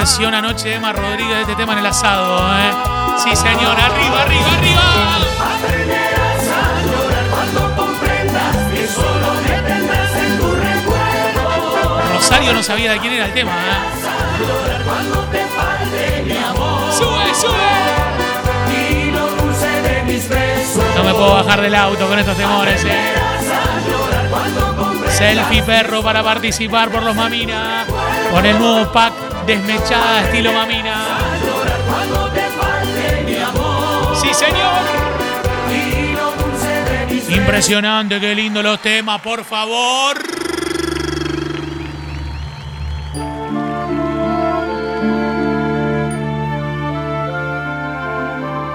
[0.06, 2.72] Anoche de Emma Rodríguez de este tema en el asado, ¿eh?
[3.24, 4.82] Sí, señor, arriba, arriba, arriba.
[12.14, 13.56] Rosario no sabía de quién era el tema, ¿eh?
[14.40, 14.84] Llorar.
[16.96, 17.56] ¡Sube, sube!
[18.80, 20.84] Y lo dulce de mis besos.
[20.96, 23.14] No me puedo bajar del auto con estos temores, ¿eh?
[25.10, 27.86] Selfie perro para participar por los Mamina.
[28.32, 30.96] Con el nuevo pack desmechada estilo Mamina.
[34.22, 35.06] ¡Sí, señor!
[37.30, 40.18] Impresionante, qué lindo los temas, por favor.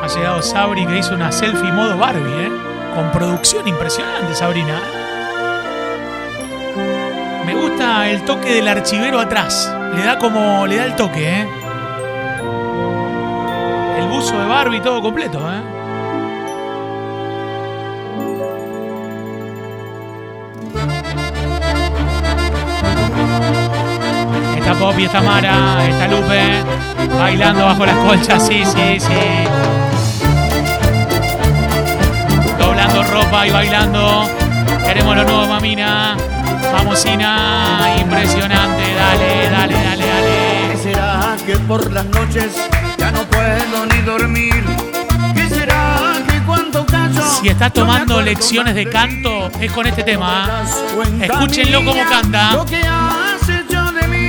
[0.03, 2.51] Ha llegado Sabri que hizo una selfie modo Barbie, ¿eh?
[2.95, 4.81] Con producción impresionante, Sabrina.
[7.47, 9.73] Me gusta el toque del archivero atrás.
[9.95, 10.67] Le da como.
[10.67, 11.49] le da el toque, ¿eh?
[13.99, 15.81] El buzo de Barbie todo completo, ¿eh?
[24.57, 26.63] Está Poppy, está Mara, está Lupe,
[27.19, 29.21] bailando bajo las colchas, sí, sí, sí.
[32.59, 34.27] Doblando ropa y bailando.
[34.87, 36.17] Queremos lo nuevo, mamina.
[36.73, 37.97] Vamos, Ina.
[38.01, 38.95] Impresionante.
[38.95, 40.69] Dale, dale, dale, dale.
[40.73, 42.53] ¿Qué será que por las noches
[42.99, 44.65] ya no puedo ni dormir?
[45.35, 50.13] ¿Qué será que cuando callo Si me tomando lecciones de canto, es con este ¿Te
[50.13, 50.65] tema.
[50.95, 52.53] cuenta, Escúchenlo cómo canta.
[52.55, 54.29] Lo que has hecho de mí,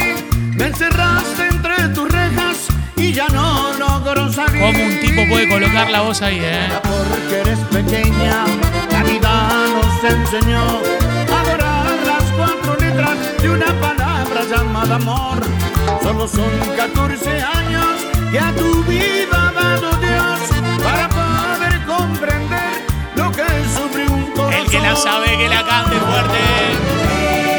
[0.56, 4.62] me encerraste entre tus rejas y ya no logro salir.
[4.62, 6.70] Cómo un tipo puede colocar la voz ahí, eh.
[6.84, 8.46] Porque eres pequeña,
[8.92, 11.01] la vida nos enseñó
[12.92, 15.40] letras de una palabra llamada amor.
[16.02, 17.86] Solo son 14 años
[18.32, 20.40] que a tu vida ha dado Dios
[20.84, 24.54] para poder comprender lo que sufre un corazón.
[24.54, 27.51] El que la sabe, que la cante fuerte.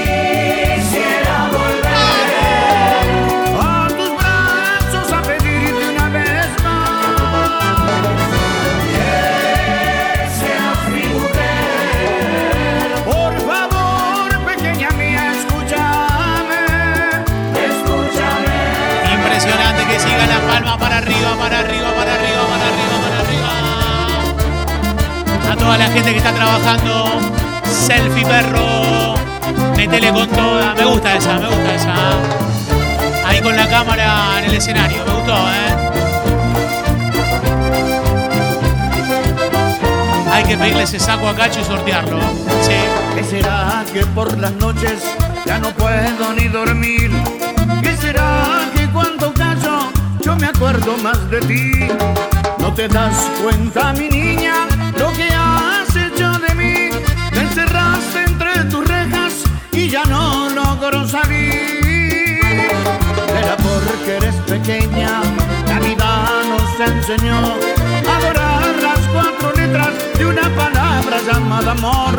[21.43, 23.51] Para arriba, para arriba, para arriba, para arriba.
[25.51, 27.21] A toda la gente que está trabajando.
[27.65, 29.17] Selfie perro.
[29.77, 30.75] Métele con toda.
[30.75, 31.95] Me gusta esa, me gusta esa.
[33.27, 35.05] Ahí con la cámara en el escenario.
[35.05, 35.77] Me gustó, ¿eh?
[40.33, 42.21] Hay que pedirle ese saco a Cacho y sortearlo.
[42.63, 42.77] Sí.
[43.17, 45.03] ¿Qué será que por las noches
[45.45, 47.11] ya no puedo ni dormir?
[47.83, 49.32] ¿Qué será que cuando
[50.33, 51.73] yo me acuerdo más de ti?
[52.59, 54.66] ¿No te das cuenta, mi niña,
[54.99, 56.90] lo que has hecho de mí?
[57.33, 59.33] Me encerraste entre tus rejas
[59.73, 62.71] y ya no logro salir.
[63.40, 65.21] Era porque eres pequeña,
[65.66, 66.09] la vida
[66.51, 67.38] nos enseñó
[68.09, 72.18] a adorar las cuatro letras de una palabra llamada amor.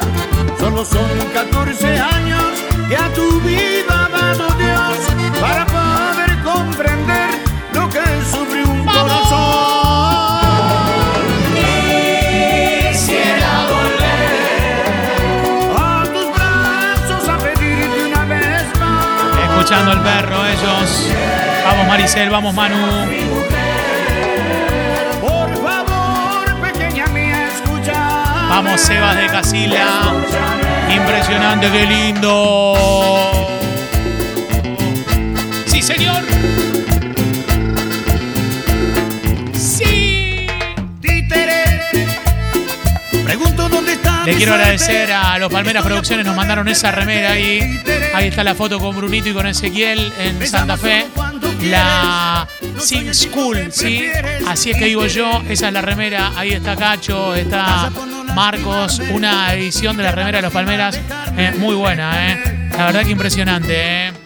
[0.59, 2.45] Solo son 14 años
[2.87, 5.82] que a tu vida dado Dios para poder
[19.73, 21.09] Escuchando al perro, ellos.
[21.65, 22.77] Vamos, Maricel, vamos, Manu.
[25.19, 27.93] Por favor, pequeña mía, escucha.
[28.49, 30.13] Vamos, Sebas de Casila.
[30.95, 32.75] Impresionante, qué lindo.
[35.65, 36.22] Sí, señor.
[44.25, 47.81] Le quiero agradecer a los Palmeras Producciones, nos mandaron esa remera ahí.
[48.13, 51.07] Ahí está la foto con Brunito y con Ezequiel en Santa Fe.
[51.63, 52.47] La
[52.79, 54.05] Sin School, ¿sí?
[54.47, 56.31] Así es que digo yo, esa es la remera.
[56.35, 57.91] Ahí está Cacho, está
[58.33, 60.99] Marcos, una edición de la remera de los Palmeras
[61.37, 62.69] eh, muy buena, ¿eh?
[62.71, 63.73] La verdad que impresionante,
[64.07, 64.22] ¿eh?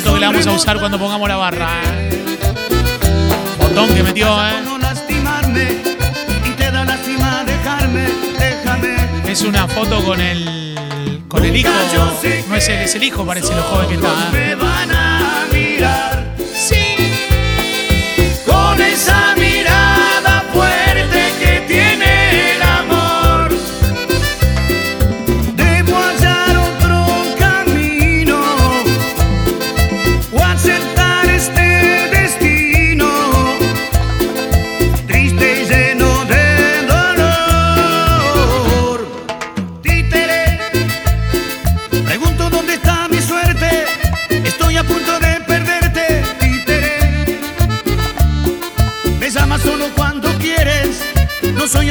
[0.00, 2.36] Foto que la vamos a usar cuando pongamos la barra, ¿eh?
[3.58, 4.62] Botón que metió, ¿eh?
[9.26, 11.24] Es una foto con el.
[11.28, 11.70] con el hijo.
[12.48, 14.08] No es él, es el hijo, parece lo joven que está.
[14.34, 14.69] ¿eh?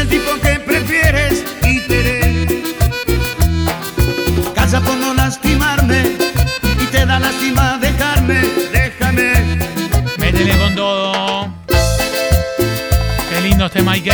[0.09, 2.63] Tipo que prefieres, títere.
[4.55, 6.17] Casa por no lastimarme
[6.81, 8.41] y te da lástima dejarme,
[8.71, 9.59] déjame.
[10.17, 11.53] Métele con todo.
[13.29, 14.11] Qué lindo este Mike.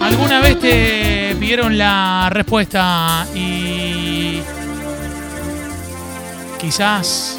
[0.00, 4.40] ¿Alguna vez te pidieron la respuesta y
[6.58, 7.38] quizás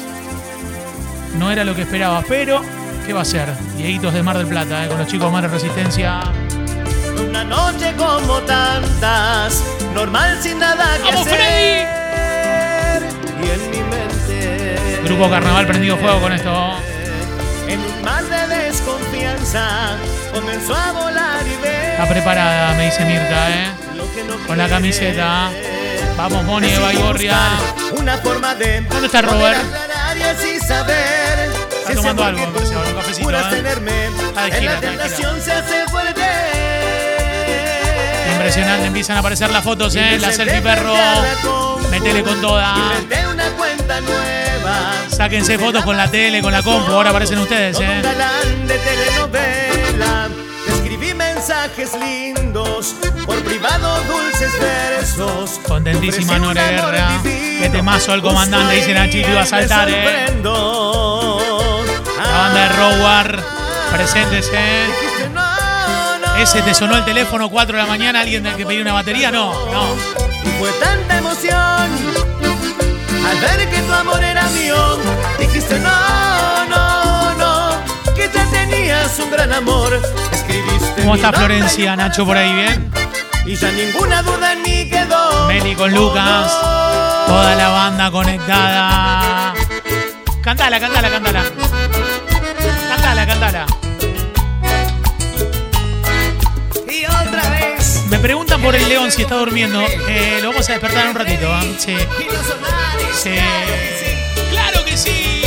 [1.38, 2.77] no era lo que esperabas, pero
[3.08, 3.48] ¿qué va a ser?
[3.78, 6.20] Dieguitos de Mar del Plata, eh, con los chicos Mar de Resistencia.
[7.26, 13.08] Una noche como tantas, normal sin nada que ¡Vamos, hacer.
[13.42, 15.00] Y en mi mente.
[15.04, 16.74] Grupo Carnaval prendido fuego con esto.
[17.66, 19.96] En un mar de desconfianza,
[20.34, 21.92] comenzó a volar y ver.
[21.92, 23.70] Está preparada, me dice Mirta, ¿eh?
[23.96, 25.50] no Con la camiseta.
[26.14, 27.38] Vamos, Moni Baigorria.
[27.96, 28.82] Una forma de.
[28.82, 29.64] ¿Dónde está poder Robert?
[29.64, 31.47] aclarar y saber.
[31.88, 32.52] Está tomando algo, un
[32.94, 33.42] cafecito, ¿eh?
[33.50, 34.06] tenerme.
[34.06, 36.22] En la tentación se hace fuerte.
[38.32, 40.18] Impresionante, empiezan a aparecer las fotos, ¿eh?
[40.20, 40.94] La selfie perro.
[41.90, 42.74] Metele con toda.
[42.76, 44.92] Inventé una cuenta nueva.
[45.08, 46.92] Sáquense fotos con la tele, con la compu.
[46.92, 48.02] Ahora aparecen ustedes, ¿eh?
[48.66, 50.28] de telenovela.
[50.66, 55.58] Te escribí mensajes lindos, por privado dulces versos.
[55.66, 57.20] Contentísima Nore Guerra.
[57.22, 60.26] Qué temazo Justo comandante, dice Nachito, iba a saltar, ¿eh?
[62.38, 63.42] Banda de Rowar.
[65.34, 66.36] No.
[66.38, 69.30] Ese te sonó el teléfono 4 de la mañana, alguien del que pedía una batería,
[69.30, 69.94] no, no.
[70.44, 71.90] Y fue tanta emoción
[73.28, 74.98] al ver que tu amor era mío.
[75.38, 80.00] Dijiste no, no, no, que ya tenías un gran amor.
[80.32, 82.92] Escribiste ¿Cómo está Florencia, Nacho, por ahí, bien?
[83.46, 85.48] Y ya ninguna duda ni quedó.
[85.48, 86.52] Meli con Lucas.
[87.26, 89.54] Toda la banda conectada.
[90.42, 91.42] Cantala, cantala, cantala.
[96.90, 98.04] Y otra vez.
[98.10, 99.80] Me preguntan por el león si está durmiendo.
[100.08, 101.52] Eh, lo vamos a despertar en un ratito.
[101.52, 101.62] ¿ah?
[101.78, 101.96] Sí.
[103.14, 103.30] Sí.
[104.50, 105.37] ¡Claro que sí!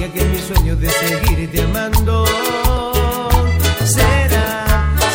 [0.00, 2.24] Sigue aquel mi sueño de seguirte amando.
[3.84, 4.64] Será,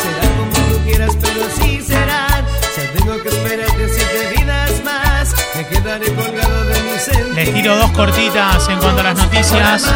[0.00, 2.28] será como tú quieras, pero sí será.
[2.76, 5.34] Ya tengo que esperarte siete vidas más.
[5.56, 7.34] Me quedaré colgado de mi sentido.
[7.34, 9.92] Les tiro dos cortitas en cuanto a las noticias.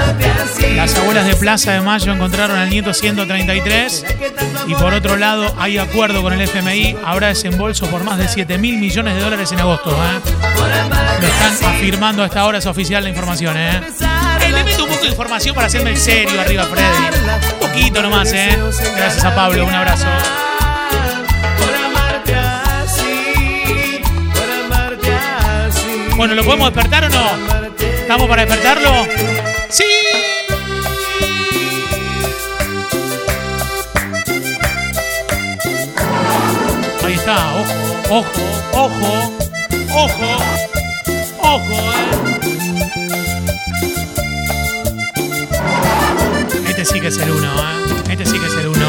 [0.75, 4.07] Las abuelas de Plaza de Mayo encontraron al nieto 133.
[4.67, 6.97] Y por otro lado, hay acuerdo con el FMI.
[7.05, 9.91] Habrá desembolso por más de 7 mil millones de dólares en agosto.
[9.91, 10.21] ¿eh?
[11.21, 13.57] Lo están afirmando a esta hora, es oficial la información.
[13.57, 13.81] ¿eh?
[14.51, 17.23] Eh, le meto un poco de información para hacerme el serio arriba, Freddy.
[17.53, 18.59] Un poquito nomás, ¿eh?
[18.97, 20.07] Gracias a Pablo, un abrazo.
[26.17, 27.31] Bueno, ¿lo podemos despertar o no?
[27.79, 29.07] ¿Estamos para despertarlo?
[29.71, 29.85] ¡Sí!
[37.05, 37.53] Ahí está,
[38.11, 38.25] ojo,
[38.73, 39.33] ojo, ojo,
[39.95, 40.37] ojo,
[41.39, 42.30] ojo, eh.
[46.93, 48.03] Sí que es el uno, eh.
[48.11, 48.87] Este sí que es el uno.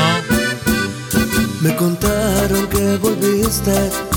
[1.62, 3.72] Me contaron que volviste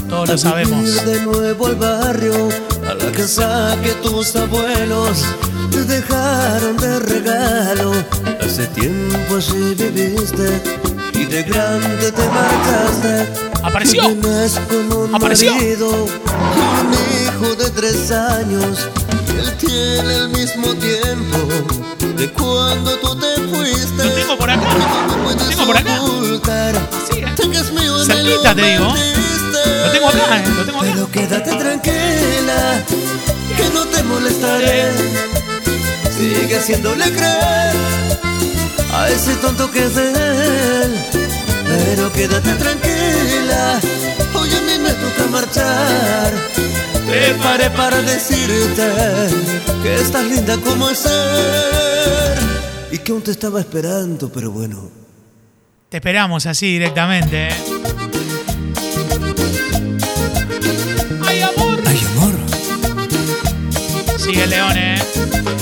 [0.08, 1.04] Todos lo sabemos.
[1.04, 2.48] de nuevo al barrio,
[2.88, 5.24] a la casa que tus abuelos
[5.70, 7.92] te dejaron de regalo.
[8.42, 10.60] Hace tiempo así viviste
[11.12, 13.28] y de grande te marcaste.
[13.62, 14.02] Apareció.
[14.04, 15.54] Con un Apareció.
[15.54, 18.88] marido un hijo de tres años.
[19.74, 21.38] Tiene el mismo tiempo
[22.16, 24.04] de cuando tú te fuiste.
[24.04, 24.68] Lo tengo por acá.
[25.08, 25.98] No puedes Tengo por acá.
[27.10, 27.34] Sí, ¿eh?
[28.06, 28.94] Cerquita, te digo.
[28.94, 30.44] Lo tengo acá, ¿eh?
[30.56, 30.90] Lo tengo acá.
[30.92, 32.84] Pero quédate tranquila,
[33.56, 34.92] que no te molestaré.
[36.16, 37.74] Sigue haciéndole creer
[38.92, 40.94] a ese tonto que es él.
[41.66, 43.80] Pero quédate tranquila,
[44.44, 46.32] hoy a mí me toca marchar.
[47.06, 48.86] Te paré para decirte
[49.82, 52.38] que estás linda como es ser.
[52.92, 54.90] Y que aún te estaba esperando, pero bueno.
[55.88, 57.48] Te esperamos así directamente.
[57.48, 57.54] ¿eh?
[61.26, 61.78] ¡Ay, amor!
[61.86, 62.34] Ay, amor.
[64.18, 64.98] Sigue el león, ¿eh?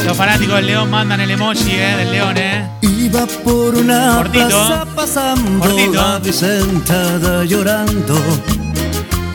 [0.05, 1.97] Los fanáticos del león mandan el emoji, ¿eh?
[1.97, 2.71] Del león, ¿eh?
[2.83, 4.47] Iba por una Cortito.
[4.49, 5.93] plaza pasando Cortito.
[5.93, 8.21] la llorando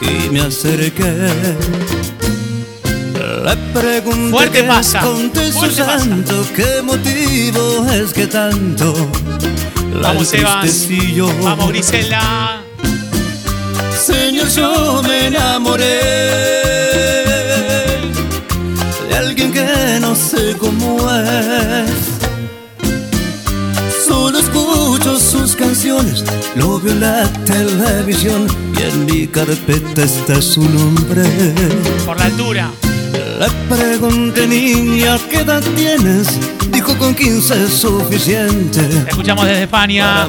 [0.02, 1.14] y me acerqué.
[3.44, 6.00] Le pregunté Fuerte pasa, fuerte pasa.
[6.00, 8.94] santo, qué motivo es que tanto
[9.94, 11.28] la Vamos, entristecillo.
[11.42, 12.62] Vamos, Grisela.
[14.06, 16.00] Señor, yo me enamoré
[19.10, 22.17] de alguien que no sé cómo es.
[25.68, 26.24] Canciones,
[26.56, 31.24] lo veo en la televisión y en mi carpeta está su nombre.
[32.06, 32.72] Por la altura.
[33.12, 36.40] Le pregunté, niña, ¿qué edad tienes?
[36.72, 38.82] Dijo con 15 es suficiente.
[38.82, 40.26] Te escuchamos desde España.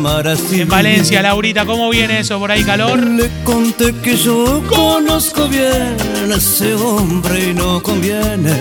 [0.50, 2.40] En Valencia, Laurita, ¿cómo viene eso?
[2.40, 2.98] ¿Por ahí calor?
[2.98, 5.96] Le conté que yo conozco bien
[6.32, 8.60] a ese hombre y no conviene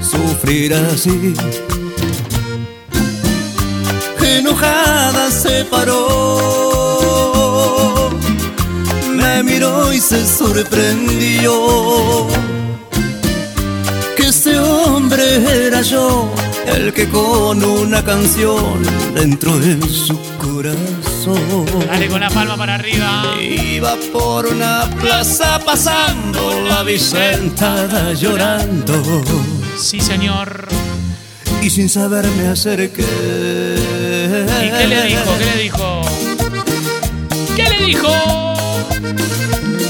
[0.00, 1.34] sufrir así.
[4.38, 6.00] Enojada se paró,
[9.14, 12.26] me miró y se sorprendió.
[14.16, 16.30] Que ese hombre era yo,
[16.66, 18.82] el que con una canción
[19.14, 21.66] dentro de su corazón.
[21.88, 23.24] Dale con la palma para arriba.
[23.40, 28.94] Iba por una plaza pasando, la vi sentada llorando
[29.78, 30.66] Sí, señor.
[31.62, 33.04] y sin saber me acerqué.
[34.44, 35.38] ¿Y qué le dijo?
[35.38, 36.00] ¿Qué le dijo?
[37.56, 38.08] ¿Qué le dijo?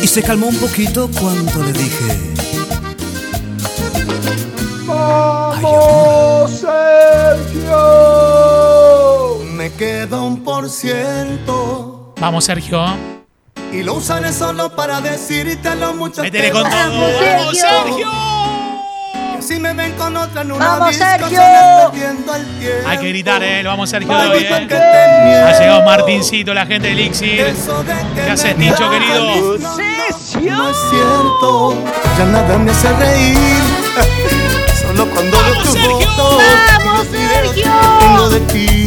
[0.03, 2.35] Y se calmó un poquito cuando le dije.
[4.87, 6.51] ¡Vamos,
[8.07, 9.39] Sergio!
[9.53, 12.85] Me queda un por ciento Vamos, Sergio.
[13.73, 16.73] y lo usaré solo para decirte lo mucho Métele que con todo.
[16.81, 17.07] amo.
[17.37, 18.09] ¡Vamos, Sergio!
[19.47, 21.41] Si me ven con otra en una ¡Vamos, Sergio!
[22.85, 23.63] Hay que gritar, ¿eh?
[23.63, 24.69] Lo vamos, Sergio, hoy, ¿eh?
[25.47, 27.55] Ha llegado Martincito, la gente del que
[28.15, 29.59] ¿Qué haces, dejas querido?
[29.59, 31.75] No, no, no es cierto,
[32.19, 33.37] ya nada me hace reír.
[34.83, 35.99] Solo cuando veo ¡Vamos, tus Sergio!
[36.01, 36.43] fotos
[36.85, 37.73] ¡Vamos, Sergio!
[38.01, 38.86] tengo de ti.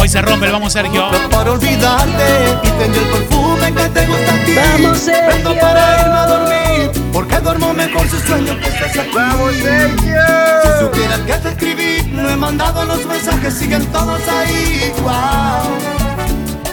[0.00, 1.10] Hoy se rompe el Vamos, Sergio.
[1.30, 4.54] Para olvidarte y tengo el perfume que te gusta a ti.
[4.54, 5.60] ¡Vamos, Sergio!
[5.60, 9.10] Para irme a dormir, porque duermo mejor si sueño que estás aquí.
[9.14, 10.22] ¡Vamos, Sergio!
[10.62, 14.90] Si supieras que te escribí, no he mandado los mensajes, siguen todos ahí.
[15.02, 15.12] Wow.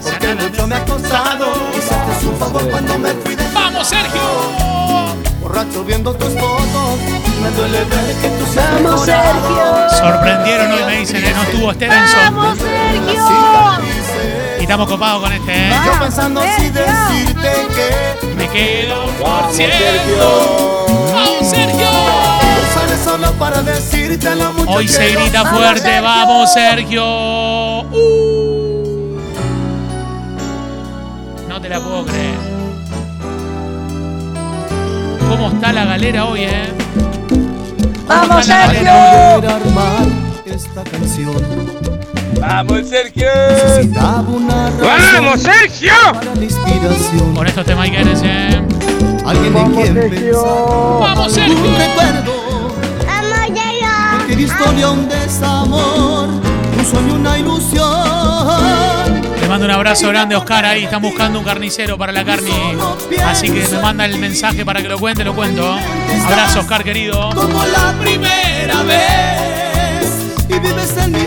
[0.01, 1.47] Porque mucho me ha costado,
[1.78, 3.43] hiciste un favor cuando me fui de.
[3.53, 4.21] ¡Vamos, Sergio!
[5.41, 6.99] Borracho viendo tus fotos,
[7.38, 9.05] me duele ver que tú ¡Vamos.
[9.05, 9.89] Sergio!
[9.97, 12.19] Sorprendieron hoy, me dicen que no estuvo Stevenson.
[12.35, 13.23] ¡Vamos, Sergio!
[14.59, 15.73] Y estamos copados con este, ¿eh?
[15.85, 20.85] Yo pensando así decirte que Me quedo por ciento.
[21.13, 21.88] ¡Vamos, Sergio!
[23.03, 26.01] solo para decirte lo mucho Hoy se grita fuerte.
[26.01, 27.81] ¡Vamos, Sergio!
[27.83, 29.19] Uh.
[31.47, 32.35] No te la puedo creer.
[35.29, 36.86] ¿Cómo está la galera hoy, eh?
[38.08, 38.91] ¿Cómo ¡Vamos, Sergio!
[38.91, 40.08] armar
[40.45, 41.36] esta canción
[42.39, 43.28] ¡Vamos, Sergio!
[44.82, 45.91] razón Sergio!
[46.14, 48.64] para la inspiración Con estos temas eh.
[49.26, 51.78] alguien en quien pensar ¡Vamos, un Sergio!
[51.78, 52.47] recuerdo
[54.12, 58.86] cualquier historia un desamor un sueño una ilusión
[59.58, 60.84] mando un abrazo grande Oscar ahí.
[60.84, 62.51] Están buscando un carnicero para la carne.
[63.26, 65.80] Así que me manda el mensaje para que lo cuente, lo cuento.
[66.28, 67.32] Abrazo, Oscar, querido.
[67.34, 70.12] como la primera vez
[70.47, 71.26] y vives en mis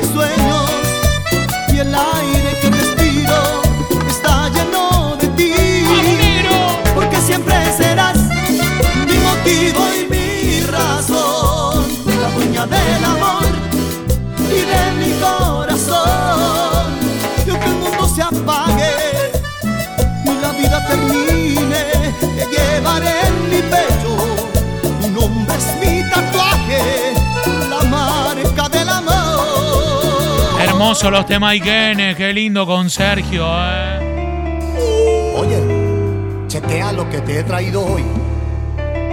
[20.90, 21.84] termine,
[22.20, 24.12] te llevaré en mi pecho.
[25.00, 27.14] Mi nombre es mi tatuaje,
[27.68, 30.60] la marca del amor.
[30.60, 34.00] Hermoso los temas Ikenes, qué lindo con Sergio, eh.
[35.36, 38.04] Oye, chequea lo que te he traído hoy.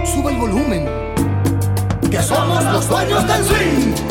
[0.04, 0.88] Sube el volumen.
[2.10, 4.07] Que somos los dueños del swing.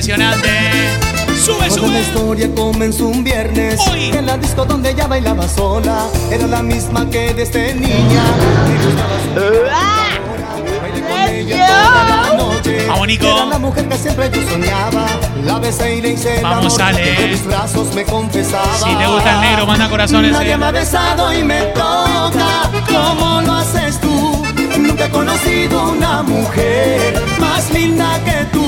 [0.00, 0.48] Impresionante.
[1.44, 2.00] Sube, Toda la sube.
[2.00, 4.04] historia comenzó un viernes Uy.
[4.16, 8.22] En la disco donde ella bailaba sola Era la misma que desde niña
[11.74, 13.26] la noche Vamos, Nico.
[13.26, 15.06] Era la mujer que siempre yo soñaba
[15.44, 17.10] La besé y le hice el Vamos, amor Ale.
[17.10, 20.32] Entre mis brazos me confesaba Si te gusta el negro, manda corazones.
[20.32, 20.56] Nadie eh.
[20.56, 24.46] me ha besado y me toca como lo haces tú.
[24.78, 28.64] Nunca he conocido una mujer más linda que tú.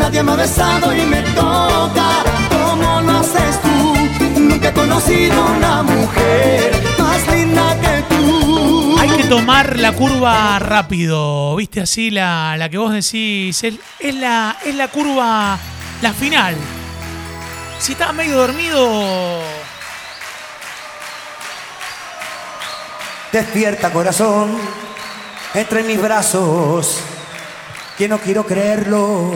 [0.00, 4.40] Nadie me ha besado y me toca como lo haces tú.
[4.40, 8.96] Nunca he conocido una mujer más linda que tú.
[8.98, 14.14] Hay que tomar la curva rápido, viste así la, la que vos decís, es, es
[14.14, 15.58] la, es la curva,
[16.00, 16.56] la final.
[17.78, 19.42] Si estás medio dormido,
[23.32, 24.58] Despierta corazón
[25.54, 26.98] entre mis brazos,
[27.96, 29.32] que no quiero creerlo.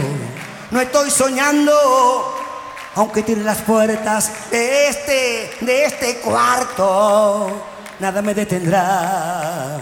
[0.75, 2.35] No estoy soñando,
[2.97, 7.49] aunque tiene las puertas de este, de este cuarto,
[8.01, 9.79] nada me detendrá.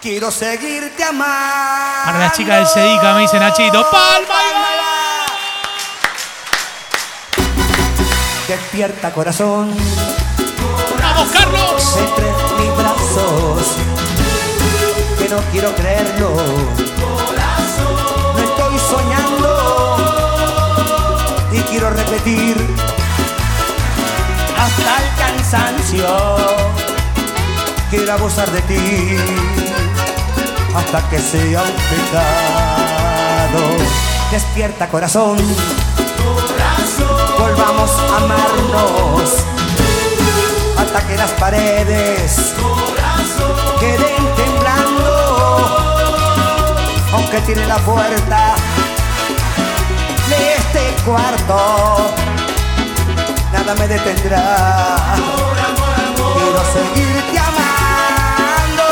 [0.00, 2.04] Quiero seguirte amando.
[2.06, 4.40] para las chicas del Sedica me dice Nachito, palma
[7.36, 9.76] y Despierta corazón
[10.98, 11.96] ¡Vamos, Carlos!
[11.98, 13.76] entre mis brazos,
[15.18, 16.30] que no quiero creerlo.
[18.34, 19.21] No estoy soñando
[21.68, 22.56] quiero repetir
[24.58, 26.08] hasta el cansancio.
[27.90, 29.16] Quiero abusar de ti
[30.74, 33.60] hasta que sea un pecado.
[34.30, 35.36] Despierta corazón,
[37.38, 39.44] volvamos a amarnos
[40.78, 42.54] hasta que las paredes
[43.78, 45.76] queden temblando.
[47.12, 48.54] Aunque tiene la puerta
[50.30, 52.14] de este cuarto,
[53.52, 55.14] nada me detendrá.
[56.14, 58.84] Quiero seguirte amando.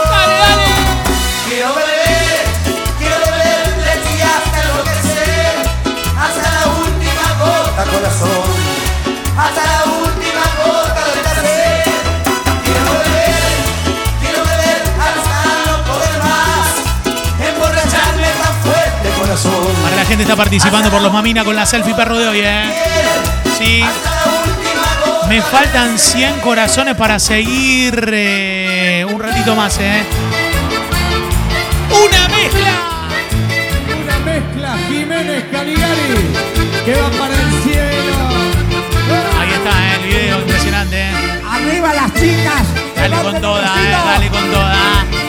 [1.49, 2.45] Quiero beber,
[2.99, 5.55] quiero beber de ti hasta enloquecer,
[6.19, 8.49] hasta la última gota, corazón,
[9.39, 9.80] hasta la
[19.43, 19.83] corazón.
[19.83, 22.65] Para la gente está participando por los Mamina con la selfie perro de hoy, ¿eh?
[23.59, 23.83] Sí.
[25.29, 30.03] Me faltan 100 corazones para seguir eh, un ratito más, ¿eh?
[31.91, 32.73] ¡Una mezcla!
[34.03, 36.31] Una mezcla Jiménez Caligari
[36.85, 38.11] que va para el cielo.
[39.39, 39.97] Ahí está, ¿eh?
[40.01, 41.01] el video impresionante.
[41.01, 41.13] ¿eh?
[41.49, 42.67] Arriba las chicas.
[42.97, 43.91] Dale con toda, ¿eh?
[43.91, 45.20] dale con toda.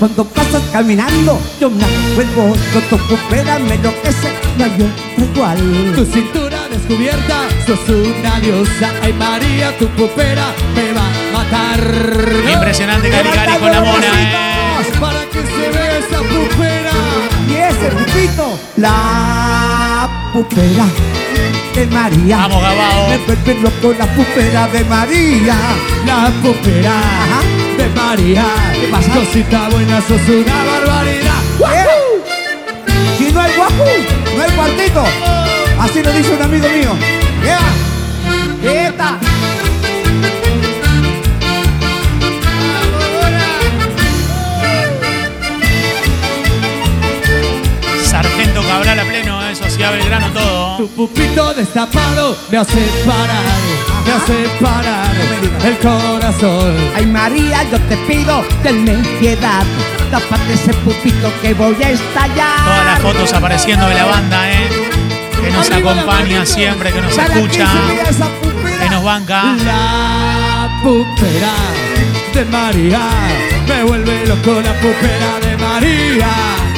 [0.00, 1.84] Cuando pasas caminando, yo me
[2.14, 5.92] vuelvo con tu pupera, me enloquece, no hay otra igual.
[5.94, 8.94] Tu cintura descubierta, sos una diosa.
[9.02, 11.80] Ay María, tu pupera me va a matar.
[12.50, 14.84] Impresionante Caligari con la mona, ¿eh?
[14.98, 16.92] Para que se vea esa pupera.
[17.46, 20.86] Y ese pupito, la pupera
[21.74, 22.36] de María.
[22.38, 23.08] Vamos, Gabao.
[23.10, 25.56] Me vuelve loco la pupera de María.
[26.06, 27.02] La pupera
[27.94, 28.44] María.
[28.90, 31.40] Más cosita buena, sos una barbaridad.
[33.18, 33.84] Si no hay guapu,
[34.36, 35.04] no hay cuartito.
[35.80, 36.96] Así lo dice un amigo mío.
[37.42, 37.58] Yeah.
[38.60, 39.18] Quieta.
[48.04, 49.54] Sargento Cabral a pleno, ¿eh?
[49.54, 50.76] Sociedad Belgrano, todo.
[50.78, 53.60] Tu pupito destapado me hace parar,
[54.04, 55.14] me hace parar
[55.64, 56.74] el corazón.
[56.94, 59.64] Ay María, yo te pido, tenme piedad,
[60.10, 62.64] tapate ese pupito que voy a estallar.
[62.64, 64.68] Todas las fotos apareciendo de la banda, ¿eh?
[65.42, 67.66] Que nos acompaña siempre, que nos escucha,
[68.80, 69.54] que nos banca.
[69.64, 71.54] La pupera
[72.34, 73.00] de María,
[73.66, 76.69] me vuelve loco la pupera de María.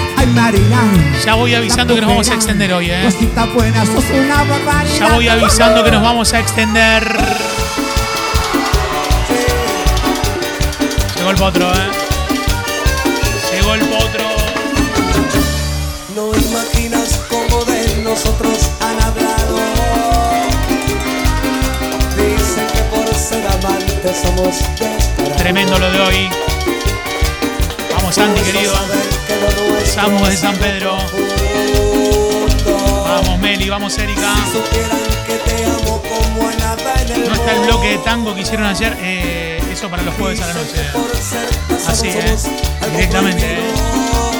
[1.25, 3.03] Ya voy avisando que nos vamos a extender hoy, ¿eh?
[3.05, 4.97] Cosita buena, sos una barbaridad.
[4.97, 7.03] Ya voy avisando que nos vamos a extender.
[11.17, 11.91] Llegó el potro, ¿eh?
[13.53, 14.25] Llegó el potro.
[16.15, 19.59] No imaginas cómo de nosotros han hablado.
[22.17, 25.37] Dicen que por ser amantes somos.
[25.37, 26.29] Tremendo lo de hoy.
[27.97, 28.73] Vamos Santi, querido.
[29.95, 30.97] Samu de San Pedro.
[33.05, 34.35] Vamos, Meli, vamos, Erika.
[37.27, 38.97] No está el bloque de tango que hicieron ayer.
[39.01, 40.87] eh, eso para los jueves a la noche.
[41.87, 42.37] Así, ¿eh?
[42.93, 44.32] Directamente, ¿eh?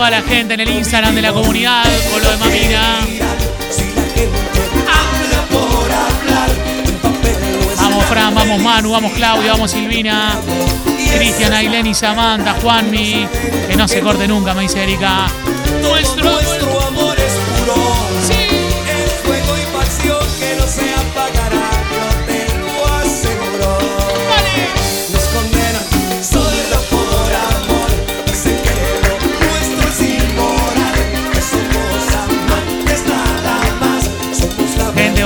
[0.00, 3.00] Toda la gente en el Instagram de la comunidad con lo de Mamina.
[7.76, 10.38] Vamos, Fran, vamos, Manu, vamos, Claudia, vamos, Silvina.
[11.14, 13.28] Cristian, Ailén y Samantha, Juanmi.
[13.68, 15.26] Que no se corte nunca, me Erika.
[15.82, 16.49] Nuestro.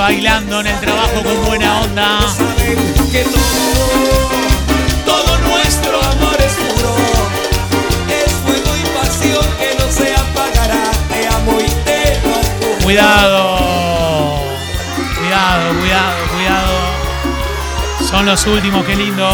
[0.05, 2.19] Bailando en el trabajo con buena onda.
[3.11, 3.41] que todo,
[5.07, 6.95] todo nuestro amor es puro.
[8.11, 10.83] Es fuego y pasión que no se apagará.
[11.09, 12.85] Te amo y te lo.
[12.85, 14.41] Cuidado.
[15.19, 16.75] Cuidado, cuidado, cuidado.
[18.07, 19.27] Son los últimos, qué lindo.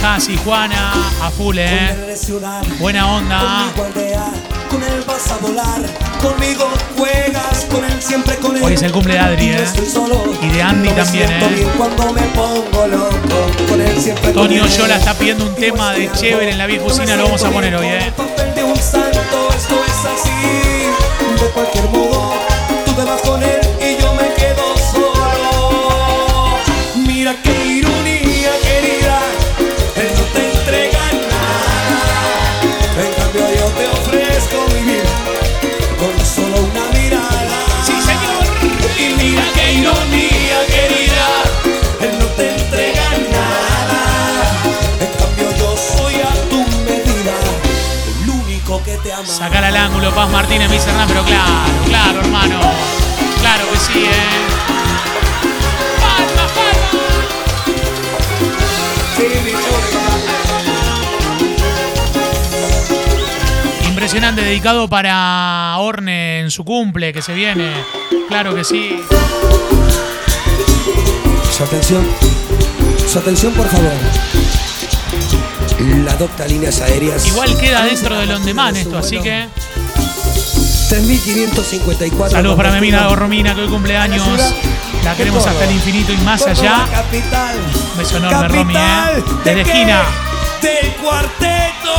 [0.00, 2.16] Casi Juana, a full, eh.
[2.78, 3.66] Buena onda.
[4.76, 5.80] Con él vas a volar.
[6.20, 6.68] Conmigo
[6.98, 8.62] juegas, con él siempre con él.
[8.62, 9.64] Hoy es el cumple de Adri, eh.
[10.42, 11.66] Y de Andy también, eh.
[11.78, 13.70] cuando me pongo loco.
[13.70, 14.32] Con él siempre.
[14.36, 17.74] Oyola está pidiendo un tema de chévere en la vieja cocina, lo vamos a poner
[17.74, 18.12] hoy, eh.
[18.54, 21.42] de un santo, esto es así.
[21.42, 21.86] De cualquier
[49.46, 52.58] Sacar al ángulo, Paz Martínez, dice Hernán, pero claro, claro, hermano.
[53.40, 54.10] Claro que sí, eh.
[56.00, 57.06] ¡Palma, palma!
[63.88, 67.70] Impresionante, dedicado para Orne en su cumple que se viene.
[68.28, 69.00] Claro que sí.
[71.56, 72.04] Su atención,
[73.06, 73.92] su atención por favor.
[75.78, 77.26] La docta líneas aéreas.
[77.26, 79.46] Igual queda dentro del on demand esto, así que
[80.88, 82.30] 3554.
[82.30, 84.22] saludos para mi amiga Romina que hoy cumpleaños.
[85.04, 86.86] La queremos hasta el infinito y más allá.
[86.90, 87.56] Capital.
[87.92, 89.60] Un beso enorme, Romy, ¿eh?
[89.60, 90.02] Esquina.
[90.62, 91.94] Del cuarteto.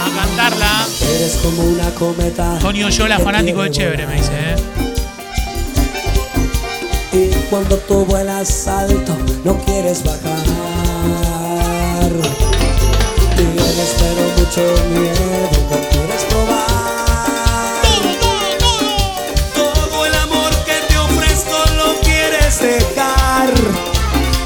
[0.00, 0.86] A cantarla.
[1.00, 2.58] Eres como una cometa.
[2.60, 4.56] Tony Oyola, fanático de chévere, me dice, eh.
[7.12, 10.34] Y cuando tú vuelas alto, no quieres bajar.
[13.84, 17.82] Tienes pero mucho miedo, no quieres probar.
[19.54, 23.52] Todo el amor que te ofrezco lo quieres dejar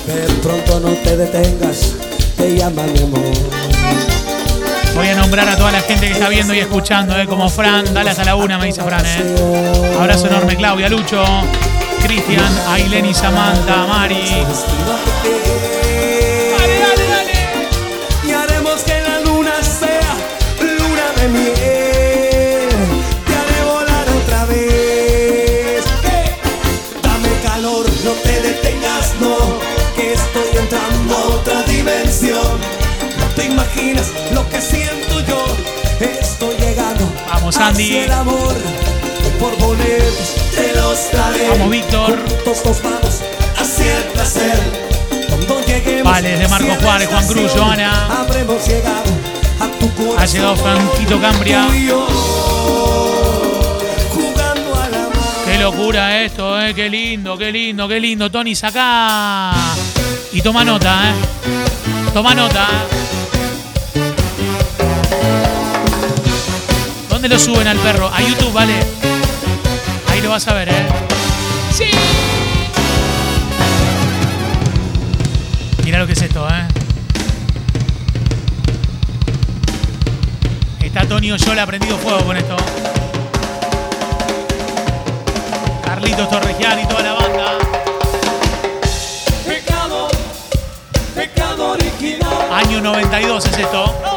[0.07, 1.95] De pronto no te detengas,
[2.37, 3.33] te llama mi amor.
[4.95, 7.93] Voy a nombrar a toda la gente que está viendo y escuchando, eh, como Fran,
[7.93, 9.97] dale hasta la una, me dice Fran, eh.
[9.99, 11.25] Abrazo enorme, Claudia, Lucho,
[12.03, 14.15] Cristian, Ailén y Samantha, Mari.
[16.59, 17.31] Dale, dale, dale.
[18.25, 20.15] Y haremos que la luna sea
[20.59, 22.69] luna de miel.
[23.25, 25.83] Te haré volar otra vez.
[26.03, 26.35] Eh,
[27.01, 29.37] Dame calor, no te detengas, no.
[29.95, 32.59] Que estoy entrando a otra dimensión.
[33.17, 35.45] No te imaginas lo que siento yo.
[35.99, 37.09] Estoy llegando.
[37.27, 37.83] Vamos, Andy.
[37.83, 38.55] hacia el amor.
[39.39, 41.49] Por boletos te los daré.
[41.49, 42.19] Vamos, Víctor.
[42.29, 43.21] Juntos nos vamos
[43.57, 44.59] hacia el placer.
[45.29, 48.21] Cuando lleguemos Vale, Marco Juárez, Juan Cruz, Joana.
[48.21, 49.11] Habremos llegado
[49.59, 50.19] a tu corazón.
[50.19, 51.65] Ha llegado Franquito Cambria.
[51.67, 52.07] Tú y yo,
[54.13, 55.45] jugando a la mar.
[55.45, 56.73] Qué locura esto, eh.
[56.73, 58.29] Qué lindo, qué lindo, qué lindo.
[58.29, 59.53] Tony, saca.
[60.31, 62.11] Y toma nota, eh.
[62.13, 62.67] Toma nota.
[67.09, 68.11] ¿Dónde lo suben al perro?
[68.13, 69.02] A YouTube, vale.
[70.33, 70.87] Vas a ver, eh.
[71.71, 71.91] Sí.
[75.83, 76.67] Mira lo que es esto, eh.
[80.81, 82.55] Está Tony Oyola prendido fuego con esto.
[85.85, 87.57] Carlitos Torregian y toda la banda.
[89.45, 90.07] Pecado,
[91.13, 92.51] pecado original.
[92.51, 94.12] Año 92 es esto.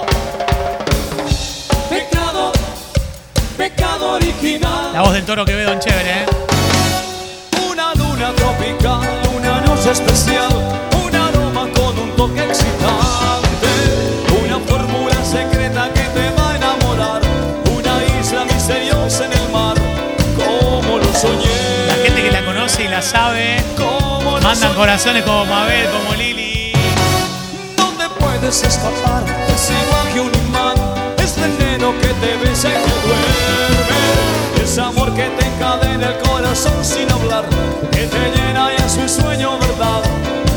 [3.57, 4.93] Pecado original.
[4.93, 6.27] La voz del toro Quevedo en chévere, ¿eh?
[7.71, 9.01] Una luna tropical,
[9.37, 10.49] una noche especial,
[11.05, 13.69] un aroma con un toque excitante,
[14.45, 17.23] una fórmula secreta que te va a enamorar,
[17.77, 19.77] una isla misteriosa en el mar,
[20.37, 21.87] como lo soñé.
[21.89, 26.73] La gente que la conoce y la sabe, como mandan corazones como Mabel, como Lili.
[27.77, 29.25] ¿Dónde puedes escapar?
[29.55, 30.46] Es igual que un
[31.93, 34.63] que te besa y te duerme.
[34.63, 37.45] Es amor que te encadena el corazón sin hablar,
[37.93, 40.03] que te llena y es un sueño verdad,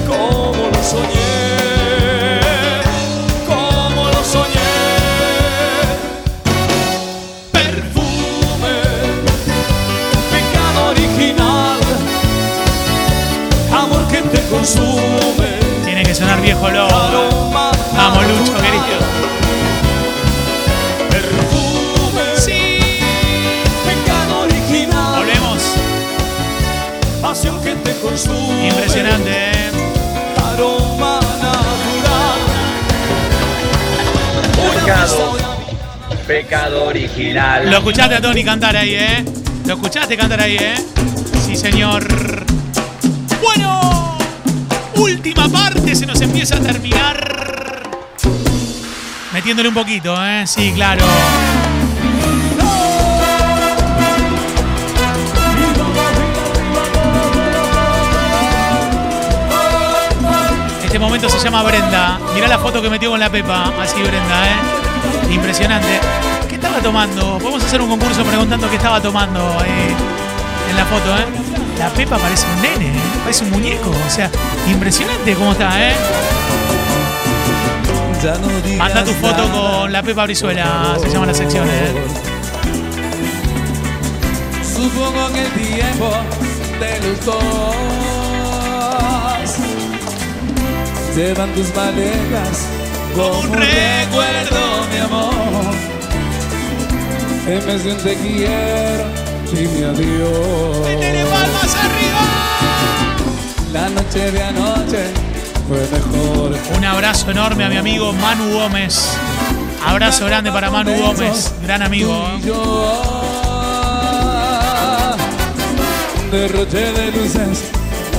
[0.08, 2.40] como lo soñé,
[3.46, 4.60] como lo soñé.
[7.52, 8.76] Perfume,
[10.32, 11.80] pecado original,
[13.72, 15.60] amor que te consume.
[15.86, 17.52] Tiene que sonar viejo lobo.
[17.96, 19.39] Vamos, Lucho, querido.
[27.30, 28.70] Pasión que te consume.
[28.70, 29.70] Impresionante, ¿eh?
[30.52, 32.40] Aroma natural.
[34.74, 35.38] Pecado.
[36.26, 37.70] Pecado original.
[37.70, 39.24] Lo escuchaste a Tony cantar ahí, ¿eh?
[39.68, 40.74] Lo escuchaste cantar ahí, ¿eh?
[41.46, 42.08] Sí, señor.
[43.44, 44.18] Bueno,
[44.96, 47.84] última parte se nos empieza a terminar.
[49.32, 50.48] Metiéndole un poquito, ¿eh?
[50.48, 51.06] Sí, claro.
[60.90, 62.20] Este momento se llama Brenda.
[62.34, 63.72] Mirá la foto que metió con la Pepa.
[63.80, 65.32] Así Brenda, ¿eh?
[65.32, 66.00] Impresionante.
[66.48, 67.38] ¿Qué estaba tomando?
[67.38, 69.94] Podemos hacer un concurso preguntando qué estaba tomando eh,
[70.72, 71.78] en la foto, ¿eh?
[71.78, 73.02] La Pepa parece un nene, ¿eh?
[73.22, 73.92] parece un muñeco.
[73.92, 74.32] O sea,
[74.68, 75.94] impresionante cómo está, ¿eh?
[78.24, 81.94] No Manda tu foto con la Pepa Brizuela, se llama la sección, ¿eh?
[84.64, 86.12] Supongo que el tiempo
[87.04, 88.19] los dos
[91.16, 92.68] llevan tus maletas
[93.16, 95.74] como un recuerdo, mi amor.
[97.48, 99.06] En vez de un te quiero
[99.52, 100.78] y mi adiós.
[101.32, 102.50] palmas arriba!
[103.74, 105.06] La noche de anoche
[105.68, 106.58] fue mejor.
[106.78, 109.18] Un abrazo enorme a mi amigo Manu Gómez.
[109.86, 112.14] Abrazo grande para Manu Gómez, gran amigo.
[112.46, 113.02] Yo,
[116.32, 117.64] derroche de luces,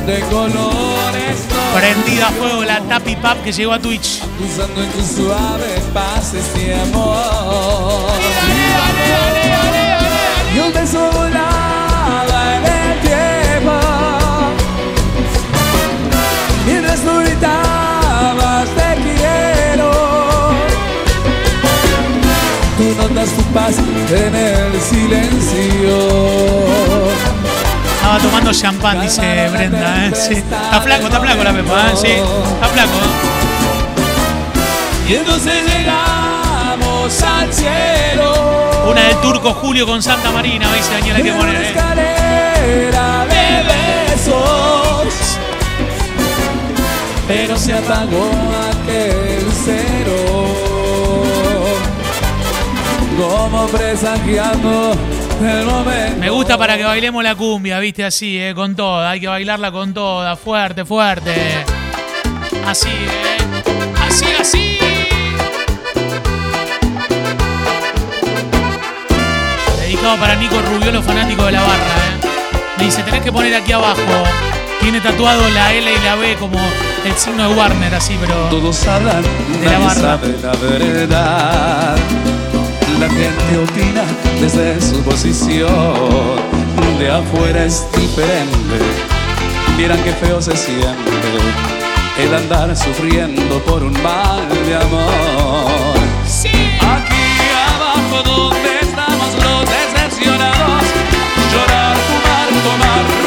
[0.06, 1.59] de colores.
[1.74, 4.20] Prendida a fuego la Tapi Pap que llegó a Twitch.
[4.44, 8.10] Usando en tus suaves pases de amor.
[10.54, 13.78] Y un beso volaba en el tiempo.
[16.66, 19.90] Mientras tú gritabas te quiero.
[22.76, 25.98] Tú notas tu paz en el silencio.
[28.10, 30.12] Estaba tomando champán, dice Brenda, ¿eh?
[30.16, 30.34] Sí.
[30.34, 31.94] Está flaco, está flaco la Pepa, ¿eh?
[31.94, 32.90] Sí, está flaco.
[35.08, 38.82] Y entonces llegamos al cielo.
[38.90, 41.68] Una del turco Julio con Santa Marina, dice Daniela que En una poner, ¿eh?
[41.68, 43.62] escalera de
[44.16, 45.14] besos.
[47.28, 48.28] Pero se apagó
[48.72, 49.19] aquel
[53.20, 54.92] Como presagiando
[55.42, 56.18] el momento.
[56.18, 58.54] Me gusta para que bailemos la cumbia, viste, así, ¿eh?
[58.54, 59.10] Con toda.
[59.10, 61.34] Hay que bailarla con toda, fuerte, fuerte.
[62.66, 63.36] Así, ¿eh?
[64.08, 64.78] Así, así.
[69.82, 72.28] Dedicado para Nico Rubiolo, fanático de la barra, ¿eh?
[72.78, 74.00] Me dice, tenés que poner aquí abajo.
[74.80, 76.58] Tiene tatuado la L y la B como
[77.04, 78.34] el signo de Warner, así, pero...
[78.48, 79.94] Todos hablan, De la barra.
[79.94, 81.96] sabe la verdad.
[83.00, 84.04] La gente opina
[84.40, 86.36] desde su posición.
[86.98, 88.78] De afuera es diferente.
[89.78, 91.10] Vieran qué feo se siente
[92.18, 95.96] el andar sufriendo por un mal de amor.
[96.94, 97.24] Aquí
[97.74, 100.84] abajo donde estamos los decepcionados,
[101.52, 103.19] llorar, fumar, tomar,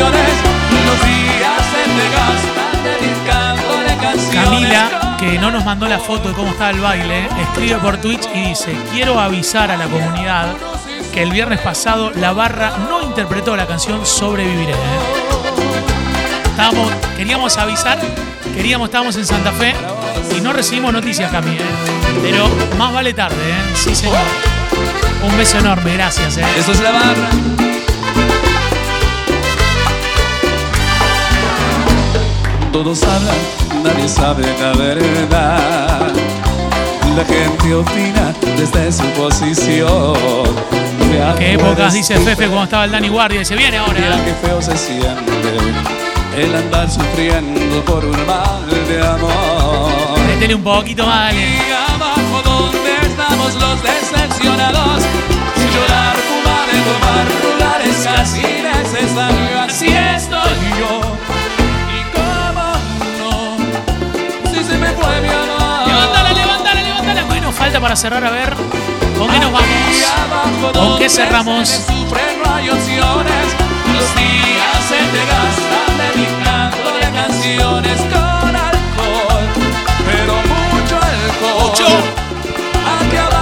[0.00, 0.36] no hay opciones.
[0.86, 4.44] Los días se te gastan dedicándole canciones.
[4.44, 8.28] Camila, que no nos mandó la foto de cómo estaba el baile, escribe por Twitch
[8.34, 10.48] y dice, quiero avisar a la comunidad
[11.12, 14.72] que el viernes pasado la barra no interpretó la canción Sobreviviré.
[14.72, 14.76] ¿eh?
[16.50, 17.98] Estábamos, queríamos avisar,
[18.54, 19.74] queríamos, estábamos en Santa Fe
[20.36, 21.52] y no recibimos noticias, Cami.
[21.52, 21.60] ¿eh?
[22.22, 23.74] Pero más vale tarde, ¿eh?
[23.74, 24.18] Sí, señor.
[25.22, 26.36] Un beso enorme, gracias.
[26.36, 26.44] ¿eh?
[26.58, 27.55] Eso es la barra.
[32.76, 36.12] Todos hablan, nadie sabe la verdad.
[37.16, 40.14] La gente opina desde su posición.
[41.38, 43.38] ¿Qué épocas dice Fefe cuando estaba el Dani Guardia?
[43.38, 43.94] Dice, viene ahora.
[43.94, 45.56] Mira qué feo se siente
[46.36, 50.18] el andar sufriendo por un mal de amor.
[50.26, 51.48] Métele un poquito más, dale.
[51.48, 55.02] Y abajo donde estamos los decepcionados
[55.54, 61.35] Sin llorar, fumar y tomar rular es casi necesario Así estoy yo
[67.46, 68.56] Bueno, falta para cerrar a ver.
[69.16, 70.72] ¿Con qué nos vamos?
[70.72, 71.68] ¿Con qué cerramos?
[71.68, 73.46] se me sufre no hay opciones
[73.94, 79.46] Los días se te gastan dedicándole canciones con alcohol
[80.06, 83.35] Pero mucho alcohol Mucho.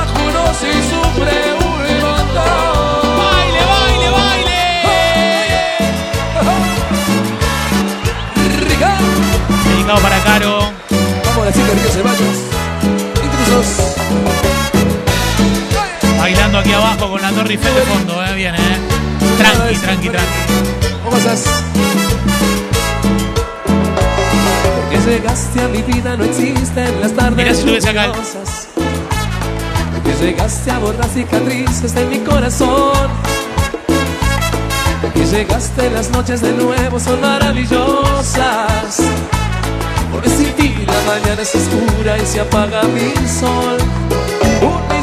[17.51, 18.35] Eiffel de fondo, ¿eh?
[18.35, 18.79] Bien, ¿eh?
[19.37, 20.95] Tranqui, tranqui, tranqui.
[21.05, 21.45] ¿Cómo estás?
[24.77, 28.13] Porque llegaste a mi vida, no existen las tardes Mirá si acá.
[29.93, 33.11] Porque llegaste a borrar cicatrices de mi corazón.
[35.03, 39.01] Porque llegaste las noches de nuevo, son maravillosas.
[40.11, 44.04] Porque sin ti la mañana es oscura y se apaga mi sol.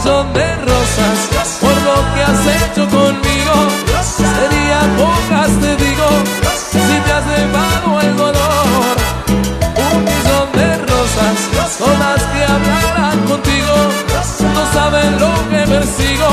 [0.04, 3.54] Un millón de rosas por lo que has hecho conmigo.
[4.02, 6.08] Serían pocas, te digo,
[6.72, 8.96] si te has llevado el dolor.
[9.94, 11.38] Un millón de rosas
[11.78, 13.76] son las que hablarán contigo.
[14.56, 16.28] No saben lo que persigo,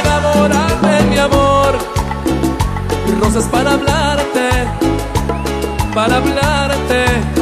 [0.00, 1.78] enamorarme, mi amor.
[3.20, 4.50] Rosas para hablarte,
[5.92, 7.37] para hablarte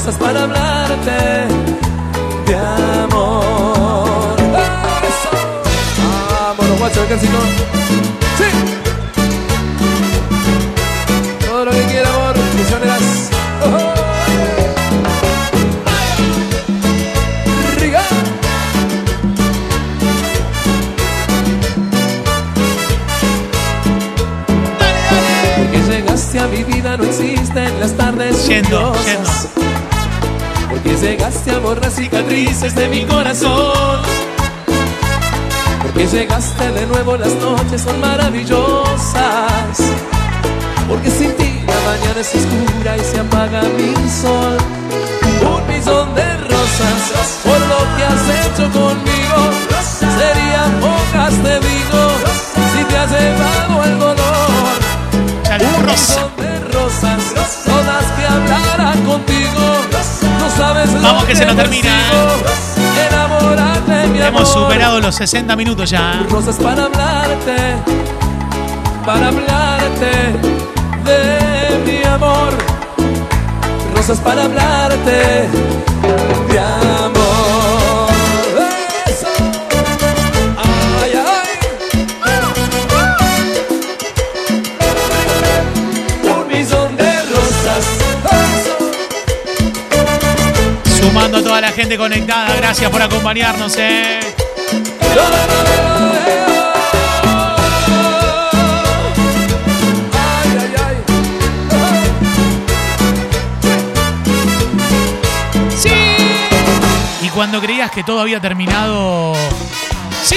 [0.00, 1.10] Rosas para hablarte
[2.46, 4.34] de amor.
[5.10, 5.30] ¡Eso!
[6.32, 7.40] Vámonos, guacho, no.
[8.38, 8.48] ¡Sí!
[11.46, 12.34] Todo lo que quiera, amor,
[26.38, 29.49] a mi vida, no existen las tardes Yendo, lluviosas.
[31.00, 34.00] Llegaste a borrar cicatrices de mi corazón.
[35.82, 39.78] Porque llegaste de nuevo, las noches son maravillosas.
[40.86, 44.58] Porque sin ti la mañana es oscura y se apaga mi sol.
[45.40, 49.38] Un millón de rosas por lo que has hecho conmigo.
[50.18, 52.02] Serían pocas, te digo,
[52.74, 53.69] si te has llevado
[60.60, 62.60] Vamos que se nos termina, amor.
[64.26, 66.20] Hemos superado los 60 minutos ya.
[66.20, 66.26] ¿eh?
[66.28, 67.76] Rosas para hablarte,
[69.04, 70.10] para hablarte
[71.04, 72.52] de mi amor.
[73.96, 75.48] Rosas para hablarte
[76.50, 77.19] de amor.
[91.10, 92.54] Sumando a toda la gente conectada.
[92.54, 94.20] Gracias por acompañarnos, ¿eh?
[95.02, 95.26] Ay.
[107.22, 109.34] Y cuando creías que todo había terminado.
[110.22, 110.36] ¡Sí!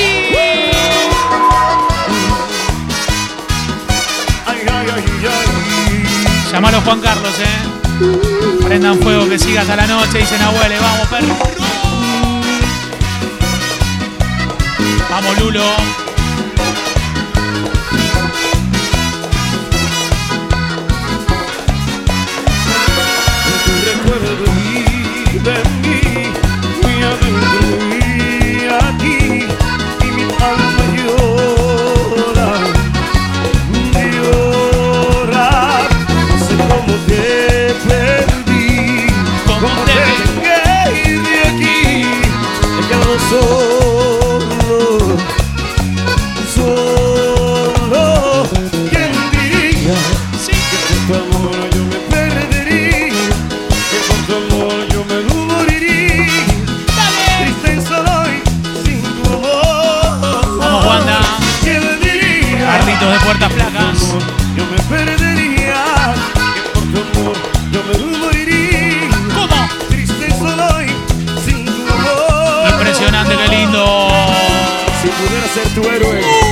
[6.52, 7.73] Llamalo Juan Carlos, ¿eh?
[8.64, 11.38] Prendan fuego que siga hasta la noche, dicen abuele, vamos, perro.
[15.10, 15.64] Vamos, Lulo.
[25.44, 26.34] de mí,
[43.34, 43.83] sou
[75.22, 76.43] pudiera ser tu héroe.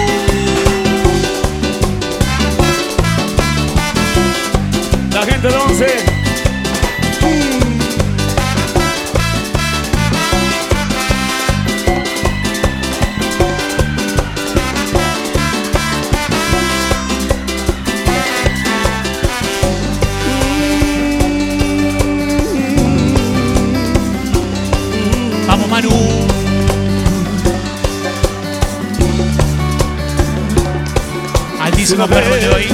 [31.91, 32.67] Altísimo perro de hoy.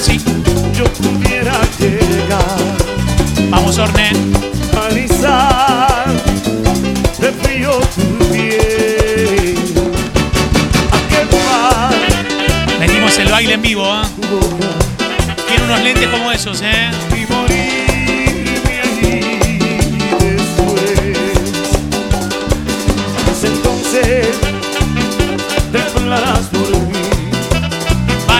[0.00, 0.20] Sí.
[0.76, 2.56] Yo pudiera llegar
[3.50, 4.12] Vamos, Orne.
[4.88, 6.06] alisar
[7.18, 9.56] de frío tu piel.
[10.92, 14.08] A quemar Metimos el baile en vivo, ¿ah?
[14.30, 14.68] boca
[15.48, 16.90] Tiene unos lentes como esos, ¿eh?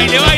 [0.01, 0.30] Baile, baile.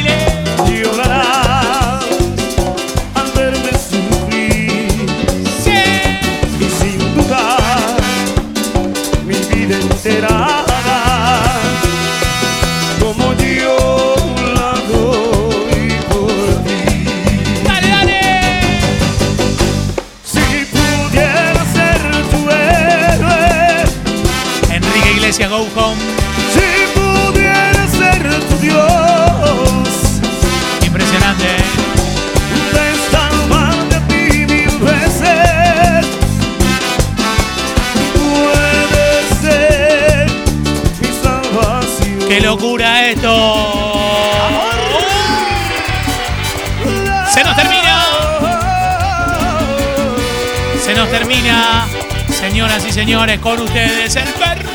[51.32, 51.86] Termina,
[52.28, 54.70] señoras y señores, con ustedes el perro.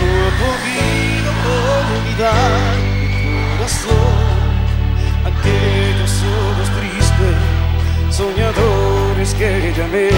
[0.00, 1.30] No he podido
[1.96, 3.08] olvidar mi
[3.56, 4.16] corazón,
[5.24, 7.36] aquellos ojos tristes,
[8.10, 10.10] soñadores que llamé.